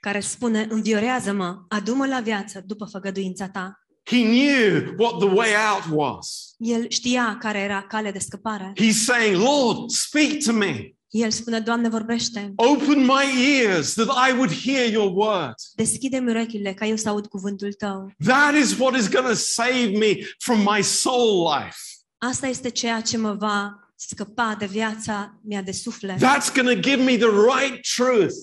care 0.00 0.20
spune, 0.20 0.66
înviorează-mă, 0.70 1.64
adu-mă 1.68 2.06
la 2.06 2.20
viață 2.20 2.62
după 2.66 2.84
făgăduința 2.84 3.48
ta. 3.48 3.84
He 4.04 4.22
knew 4.22 4.94
what 4.98 5.18
the 5.18 5.28
way 5.28 5.48
out 5.72 5.84
was. 5.98 6.54
El 6.58 6.86
știa 6.88 7.36
care 7.40 7.58
era 7.58 7.82
calea 7.82 8.12
de 8.12 8.18
scăpare. 8.18 8.72
He's 8.76 9.04
saying, 9.04 9.36
Lord, 9.36 9.90
speak 9.90 10.38
to 10.44 10.52
me. 10.52 10.94
El 11.10 11.30
spune, 11.30 11.58
Doamne, 11.58 11.88
vorbește, 11.88 12.52
Open 12.56 12.98
my 13.04 13.54
ears 13.62 13.92
that 13.94 14.06
I 14.28 14.32
would 14.32 14.52
hear 14.52 14.90
your 14.90 15.12
word. 15.14 15.54
deschide-mi 15.74 16.28
urechile 16.30 16.74
ca 16.74 16.86
eu 16.86 16.96
să 16.96 17.08
aud 17.08 17.26
cuvântul 17.26 17.72
tău. 17.72 18.12
That 18.24 18.54
is 18.54 18.78
what 18.78 18.96
is 18.96 19.08
going 19.08 19.26
to 19.26 19.34
save 19.34 19.86
me 19.98 20.12
from 20.38 20.58
my 20.74 20.82
soul 20.82 21.52
life. 21.58 21.76
Asta 22.18 22.46
este 22.46 22.68
ceea 22.68 23.00
ce 23.00 23.16
mă 23.16 23.32
va 23.32 23.74
scăpa 23.96 24.56
de 24.58 24.66
viața 24.66 25.40
mea 25.48 25.62
de 25.62 25.72
suflet. 25.72 26.16
That's 26.16 26.54
going 26.54 26.68
to 26.80 26.80
give 26.90 27.02
me 27.02 27.16
the 27.16 27.30
right 27.56 27.80
truth. 27.96 28.34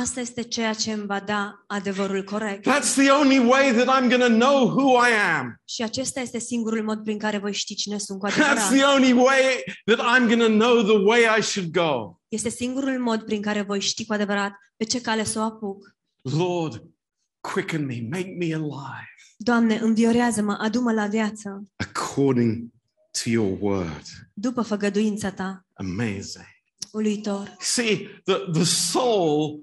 Asta 0.00 0.20
este 0.20 0.42
ceea 0.42 0.72
ce 0.72 0.92
îmi 0.92 1.06
va 1.06 1.20
da 1.20 1.64
adevărul 1.66 2.22
corect. 2.24 2.60
That's 2.70 2.94
the 2.96 3.10
only 3.10 3.38
way 3.38 3.72
that 3.72 4.00
I'm 4.00 4.08
going 4.08 4.22
to 4.22 4.28
know 4.28 4.66
who 4.68 4.90
I 5.06 5.10
am. 5.38 5.60
Și 5.64 5.82
acesta 5.82 6.20
este 6.20 6.38
singurul 6.38 6.82
mod 6.84 7.02
prin 7.02 7.18
care 7.18 7.38
voi 7.38 7.52
ști 7.52 7.74
cine 7.74 7.98
sunt 7.98 8.18
cu 8.18 8.28
That's 8.28 8.32
adevărat. 8.32 8.68
the 8.72 8.82
only 8.84 9.12
way 9.12 9.42
that 9.84 9.98
I'm 9.98 10.26
going 10.26 10.40
to 10.40 10.48
know 10.48 10.82
the 10.82 10.98
way 11.04 11.20
I 11.38 11.42
should 11.42 11.70
go. 11.72 12.18
Este 12.28 12.48
singurul 12.48 12.98
mod 13.00 13.22
prin 13.22 13.42
care 13.42 13.62
voi 13.62 13.80
ști 13.80 14.06
cu 14.06 14.12
adevărat 14.12 14.52
pe 14.76 14.84
ce 14.84 15.00
cale 15.00 15.24
să 15.24 15.38
o 15.38 15.42
apuc. 15.42 15.94
Lord, 16.22 16.82
quicken 17.40 17.84
me, 17.84 18.00
make 18.10 18.34
me 18.38 18.54
alive 18.54 19.08
Doamne, 19.36 19.76
înviorează-mă, 19.78 20.56
adu-mă 20.60 20.92
la 20.92 21.06
viață, 21.06 21.62
according 21.76 22.64
to 23.22 23.30
your 23.30 23.56
word. 23.60 24.02
după 24.32 24.62
făgăduința 24.62 25.30
ta. 25.30 25.66
Amazing. 25.74 26.44
Uluitor. 26.92 27.56
See, 27.60 28.20
the, 28.24 28.34
the 28.52 28.64
soul, 28.64 29.62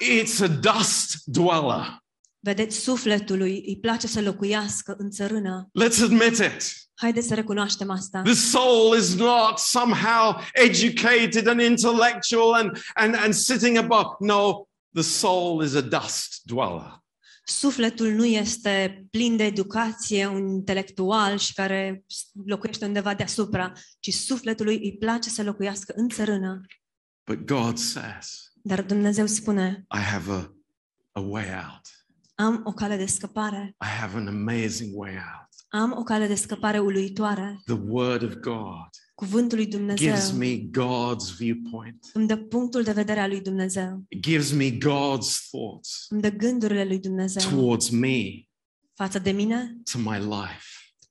it's 0.00 0.40
a 0.42 0.46
dust 0.46 1.24
dweller. 1.24 2.02
Vedeți, 2.38 2.76
sufletului 2.76 3.64
îi 3.66 3.78
place 3.80 4.06
să 4.06 4.20
locuiască 4.20 4.94
în 4.98 5.10
țărână. 5.10 5.70
Let's 5.82 6.02
admit 6.02 6.38
it. 6.38 6.84
Haideți 6.94 7.26
să 7.26 7.34
recunoaștem 7.34 7.90
asta. 7.90 8.22
The 8.22 8.34
soul 8.34 8.96
is 8.98 9.14
not 9.14 9.58
somehow 9.58 10.40
educated 10.52 11.46
and 11.46 11.60
intellectual 11.60 12.52
and, 12.52 12.82
and, 12.94 13.14
and 13.14 13.34
sitting 13.34 13.76
above. 13.76 14.08
No, 14.18 14.66
the 14.92 15.02
soul 15.02 15.64
is 15.64 15.74
a 15.74 15.80
dust 15.80 16.40
dweller. 16.42 17.02
Sufletul 17.46 18.10
nu 18.10 18.24
este 18.24 19.06
plin 19.10 19.36
de 19.36 19.44
educație, 19.44 20.26
un 20.26 20.48
intelectual 20.48 21.38
și 21.38 21.52
care 21.54 22.04
locuiește 22.46 22.84
undeva 22.84 23.14
deasupra, 23.14 23.72
ci 24.00 24.12
sufletului 24.12 24.74
îi 24.74 24.96
place 24.98 25.28
să 25.28 25.42
locuiască 25.42 25.92
în 25.96 26.08
țărână. 26.08 26.60
But 27.30 27.44
God 27.44 27.78
says, 27.78 28.43
Dar 28.66 28.82
Dumnezeu 28.82 29.26
spune, 29.26 29.86
I 29.94 29.98
have 30.00 30.32
a, 30.32 30.54
a 31.12 31.20
way 31.20 31.44
out. 31.44 31.80
am 32.34 32.62
o 32.64 32.72
cale 32.72 32.96
de 32.96 33.06
scăpare, 33.06 33.76
I 33.84 33.86
have 34.00 34.16
an 34.16 34.26
amazing 34.26 34.90
way 34.96 35.12
out. 35.12 35.48
am 35.68 35.92
o 35.98 36.02
cale 36.02 36.26
de 36.26 36.34
scăpare 36.34 36.78
uluitoare. 36.78 37.60
The 37.64 37.78
word 37.86 38.22
of 38.22 38.32
God 38.34 38.88
Cuvântul 39.14 39.56
lui 39.58 39.66
gives 39.66 39.78
Dumnezeu 39.78 40.36
me 40.36 40.56
God's 40.56 41.36
viewpoint. 41.36 42.10
îmi 42.12 42.26
dă 42.26 42.36
punctul 42.36 42.82
de 42.82 42.92
vedere 42.92 43.20
al 43.20 43.28
lui 43.28 43.40
Dumnezeu, 43.40 44.04
It 44.08 44.22
gives 44.22 44.52
me 44.52 44.70
God's 44.70 45.48
thoughts 45.50 46.06
îmi 46.08 46.20
dă 46.20 46.30
gândurile 46.30 46.84
lui 46.84 46.98
Dumnezeu 46.98 47.50
towards 47.50 47.88
me, 47.88 48.22
față 48.94 49.18
de 49.18 49.30
mine, 49.30 49.76
to 49.92 49.98
my 49.98 50.18
life. 50.18 50.64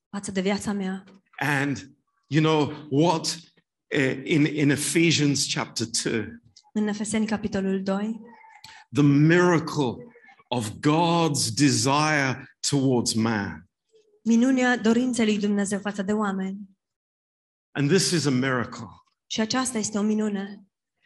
față 0.10 0.32
de 0.32 0.42
viața 0.42 0.72
mea. 0.72 1.04
And 1.39 1.92
you 2.28 2.42
know 2.44 2.74
what? 2.89 3.39
Uh, 3.97 4.22
in, 4.24 4.45
in 4.45 4.70
Ephesians 4.70 5.47
chapter 5.47 5.88
2, 6.04 6.41
În 6.76 6.88
Efeseni, 6.88 7.26
capitolul 7.26 7.84
2, 7.84 8.21
the 8.93 9.03
miracle 9.03 9.95
of 10.47 10.69
God's 10.71 11.53
desire 11.55 12.57
towards 12.69 13.13
man. 13.13 13.67
minunea 14.24 14.78
dorinței 14.78 15.26
lui 15.26 15.39
Dumnezeu 15.39 15.80
față 15.80 16.01
de 16.01 16.11
oameni. 16.11 16.57
And 17.71 17.89
this 17.89 18.11
is 18.11 18.26
a 18.26 18.30
miracle. 18.30 18.88
Și 19.28 19.41
aceasta 19.41 19.78
este 19.78 19.97
o 19.97 20.01
minune. 20.01 20.63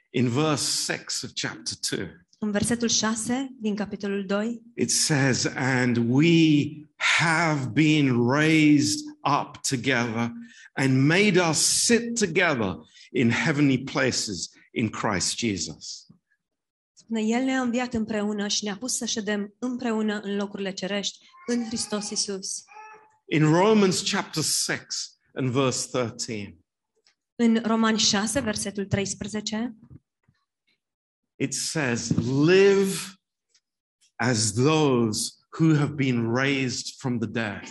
In 0.10 0.30
verse 0.30 0.94
6 0.94 1.26
of 1.26 1.32
chapter 1.42 1.98
2, 2.00 2.26
În 2.40 2.52
versetul 2.52 2.88
6 2.88 3.48
din 3.60 3.76
capitolul 3.76 4.26
2, 4.26 4.62
it 4.76 4.92
says, 4.92 5.46
And 5.56 5.98
we 5.98 6.66
have 6.96 7.68
been 7.74 8.30
raised 8.30 9.00
up 9.40 9.62
together 9.70 10.32
and 10.74 11.08
made 11.08 11.40
us 11.50 11.58
sit 11.58 12.20
together 12.20 12.76
in 13.12 13.30
heavenly 13.30 13.84
places 13.84 14.50
in 14.78 14.90
Christ 14.90 15.38
Jesus. 15.38 16.06
Spune, 16.94 17.22
El 17.22 17.44
ne-a 17.44 17.62
înviat 17.62 17.94
împreună 17.94 18.48
și 18.48 18.64
ne-a 18.64 18.78
pus 18.78 18.98
să 18.98 19.06
ședem 19.06 19.56
împreună 19.60 20.20
în 20.20 20.36
locurile 20.36 20.72
cerești, 20.74 21.26
în 21.48 21.66
Hristos 21.66 22.10
Isus. 22.10 22.64
In 23.26 23.44
Romans 23.44 24.12
chapter 24.12 24.44
6 24.44 24.86
and 25.34 25.50
verse 25.50 25.88
13, 25.92 26.58
În 27.36 27.62
Romani 27.64 28.00
6, 28.00 28.40
versetul 28.40 28.86
13, 28.86 29.76
it 31.36 31.54
says, 31.54 32.10
Live 32.46 32.98
as 34.16 34.54
those 34.54 35.32
who 35.60 35.76
have 35.76 35.94
been 35.94 36.34
raised 36.34 36.86
from 36.98 37.20
the 37.20 37.30
dead. 37.30 37.62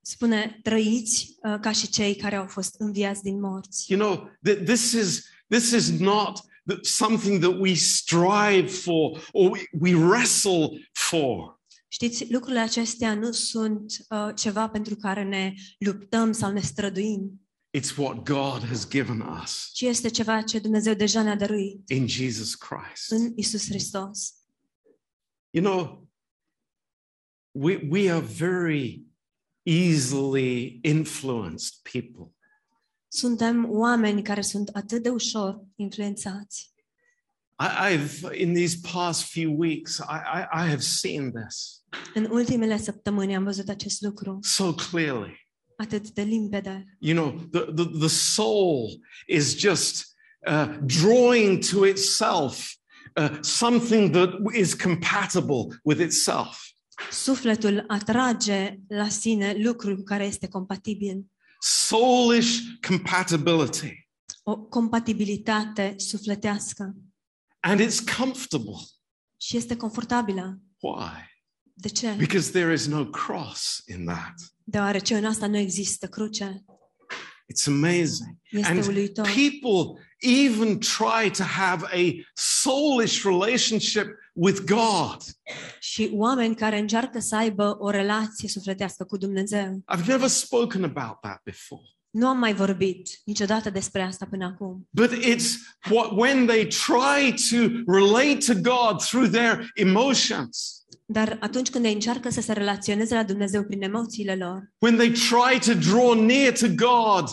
spune, 0.00 0.58
trăiți 0.62 1.36
uh, 1.42 1.58
ca 1.60 1.72
și 1.72 1.88
cei 1.88 2.16
care 2.16 2.36
au 2.36 2.46
fost 2.46 2.74
înviați 2.78 3.22
din 3.22 3.40
morți. 3.40 3.92
You 3.92 4.00
know, 4.00 4.30
th- 4.48 4.64
this 4.64 4.92
is 4.92 5.24
this 5.50 5.72
is 5.72 6.00
not 6.00 6.40
something 6.82 7.40
that 7.40 7.58
we 7.58 7.74
strive 7.74 8.68
for 8.70 9.20
or 9.32 9.58
we, 9.72 9.94
wrestle 9.94 10.78
for. 10.92 11.58
Știți, 11.88 12.32
lucrurile 12.32 12.60
acestea 12.60 13.14
nu 13.14 13.32
sunt 13.32 14.06
uh, 14.08 14.28
ceva 14.36 14.68
pentru 14.68 14.96
care 14.96 15.22
ne 15.22 15.54
luptăm 15.78 16.32
sau 16.32 16.52
ne 16.52 16.60
străduim, 16.60 17.40
It's 17.78 17.96
what 17.96 18.24
God 18.24 18.64
has 18.68 18.88
given 18.88 19.20
us 19.42 19.70
ci 19.72 19.80
este 19.80 20.08
ceva 20.08 20.42
ce 20.42 20.58
Dumnezeu 20.58 20.94
deja 20.94 21.22
ne-a 21.22 21.36
dăruit 21.36 21.88
in 21.88 22.06
Jesus 22.08 22.54
Christ. 22.54 23.10
în 23.10 23.32
Isus 23.36 23.64
Hristos. 23.68 24.34
You 25.50 25.64
know, 25.64 26.08
we, 27.52 27.86
we 27.90 28.10
are 28.10 28.24
very 28.24 29.04
easily 29.62 30.78
influenced 30.82 31.82
people. 31.82 32.34
Suntem 33.12 33.66
oameni 33.70 34.22
care 34.22 34.40
sunt 34.40 34.68
atât 34.68 35.02
de 35.02 35.08
ușor 35.08 35.60
influențați. 35.76 36.74
I, 37.60 37.96
I've, 37.96 38.38
in 38.38 38.54
these 38.54 38.78
past 38.92 39.22
few 39.22 39.54
weeks, 39.56 39.98
I, 39.98 40.18
I, 40.38 40.64
I 40.64 40.68
have 40.68 40.80
seen 40.80 41.32
this 41.32 41.84
În 42.14 42.28
ultimele 42.30 42.78
săptămâni 42.78 43.34
am 43.34 43.44
văzut 43.44 43.68
acest 43.68 44.00
lucru 44.00 44.38
so 44.42 44.74
clearly. 44.74 45.48
atât 45.76 46.10
de 46.10 46.22
limpede. 46.22 46.96
You 46.98 47.16
know, 47.16 47.40
the, 47.50 47.72
the, 47.72 47.98
the 47.98 48.08
soul 48.08 49.00
is 49.26 49.58
just 49.58 50.06
uh, 50.46 50.76
drawing 50.80 51.64
to 51.70 51.86
itself 51.86 52.74
uh, 53.16 53.38
something 53.40 54.10
that 54.10 54.30
is 54.54 54.74
compatible 54.74 55.66
with 55.84 56.00
itself. 56.00 56.68
Sufletul 57.10 57.84
atrage 57.88 58.80
la 58.88 59.08
sine 59.08 59.54
lucrul 59.58 60.02
care 60.02 60.24
este 60.24 60.48
compatibil. 60.48 61.24
Soulish 61.62 62.58
compatibility. 62.88 64.08
O 64.42 64.56
compatibilitate 64.56 65.94
sufletească 65.98 66.94
And 67.60 67.80
it's 67.80 68.16
comfortable. 68.16 68.76
și 69.40 69.56
este 69.56 69.76
confortabilă. 69.76 70.60
Why? 70.80 71.28
De 71.74 71.88
ce? 71.88 72.10
Because 72.12 72.50
there 72.50 72.72
is 72.72 72.86
no 72.86 73.04
cross 73.06 73.82
in 73.86 74.04
that. 74.04 74.34
Deoarece 74.64 75.16
în 75.16 75.24
asta 75.24 75.46
nu 75.46 75.56
există 75.56 76.06
cruce. 76.08 76.64
It's 77.52 77.66
amazing. 77.66 78.36
Este 78.50 78.70
And 78.70 78.86
uluitor. 78.86 79.26
people 79.26 80.00
even 80.22 80.78
try 80.78 81.30
to 81.30 81.42
have 81.44 81.84
a 81.92 82.12
soulish 82.34 83.22
relationship 83.24 84.06
with 84.32 84.60
God. 84.64 85.16
Și 85.80 86.10
oameni 86.12 86.54
care 86.54 86.78
încearcă 86.78 87.18
să 87.20 87.36
aibă 87.36 87.76
o 87.78 87.90
relație 87.90 88.48
sufletească 88.48 89.04
cu 89.04 89.16
Dumnezeu. 89.16 89.82
I've 89.96 90.06
never 90.06 90.28
spoken 90.28 90.84
about 90.84 91.20
that 91.20 91.40
before. 91.44 91.82
Nu 92.10 92.26
am 92.26 92.38
mai 92.38 92.54
vorbit 92.54 93.08
niciodată 93.24 93.70
despre 93.70 94.02
asta 94.02 94.26
până 94.30 94.44
acum. 94.44 94.88
But 94.90 95.10
it's 95.12 95.46
what 95.90 96.10
when 96.16 96.46
they 96.46 96.66
try 96.66 97.34
to 97.50 97.56
relate 97.92 98.52
to 98.52 98.54
God 98.54 99.02
through 99.02 99.30
their 99.30 99.70
emotions, 99.74 100.74
Dar 101.06 101.36
atunci 101.40 101.70
când 101.70 101.84
ei 101.84 101.92
încearcă 101.92 102.30
să 102.30 102.40
se 102.40 102.52
relaționeze 102.52 103.14
la 103.14 103.22
Dumnezeu 103.24 103.64
prin 103.64 103.82
emoțiile 103.82 104.36
lor, 104.36 104.70
when 104.78 104.96
they 104.96 105.10
try 105.10 105.72
to 105.72 105.78
draw 105.90 106.12
near 106.24 106.52
to 106.52 106.66
God 106.68 107.28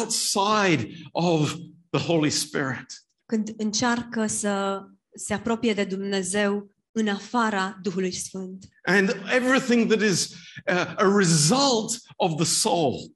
outside 0.00 0.88
of 1.12 1.54
the 1.90 2.00
Holy 2.00 2.30
Spirit, 2.30 2.86
când 3.26 3.54
încearcă 3.56 4.26
să 4.26 4.82
se 5.14 5.34
apropie 5.34 5.74
de 5.74 5.84
Dumnezeu 5.84 6.70
în 6.92 7.08
afara 7.08 7.78
Duhului 7.82 8.12
Sfânt. 8.12 8.64
and 8.84 9.08
everything 9.34 9.92
that 9.92 10.10
is 10.10 10.28
uh, 10.72 10.94
a 10.96 11.16
result 11.16 12.00
of 12.16 12.34
the 12.36 12.44
soul, 12.44 13.12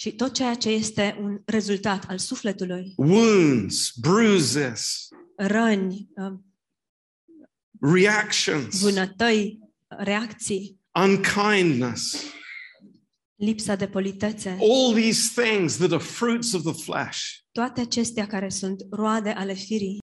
Și 0.00 0.12
tot 0.12 0.34
ceea 0.34 0.54
ce 0.54 0.68
este 0.68 1.18
un 1.20 1.42
rezultat 1.44 2.04
al 2.08 2.18
sufletului, 2.18 2.92
wounds, 2.96 3.92
bruises, 4.00 5.08
răni, 5.36 6.08
uh, 6.14 6.38
reactions, 7.80 8.80
vânătăi, 8.80 9.58
reacții, 9.88 10.80
unkindness, 10.94 12.24
lipsa 13.34 13.74
de 13.74 13.86
politețe, 13.88 14.48
all 14.48 14.94
these 14.94 15.42
things 15.42 15.76
that 15.76 15.92
are 15.92 16.02
fruits 16.02 16.52
of 16.52 16.62
the 16.62 16.82
flesh. 16.82 17.20
toate 17.52 17.80
acestea 17.80 18.26
care 18.26 18.48
sunt 18.48 18.86
roade 18.90 19.30
ale 19.30 19.54
firii, 19.54 19.98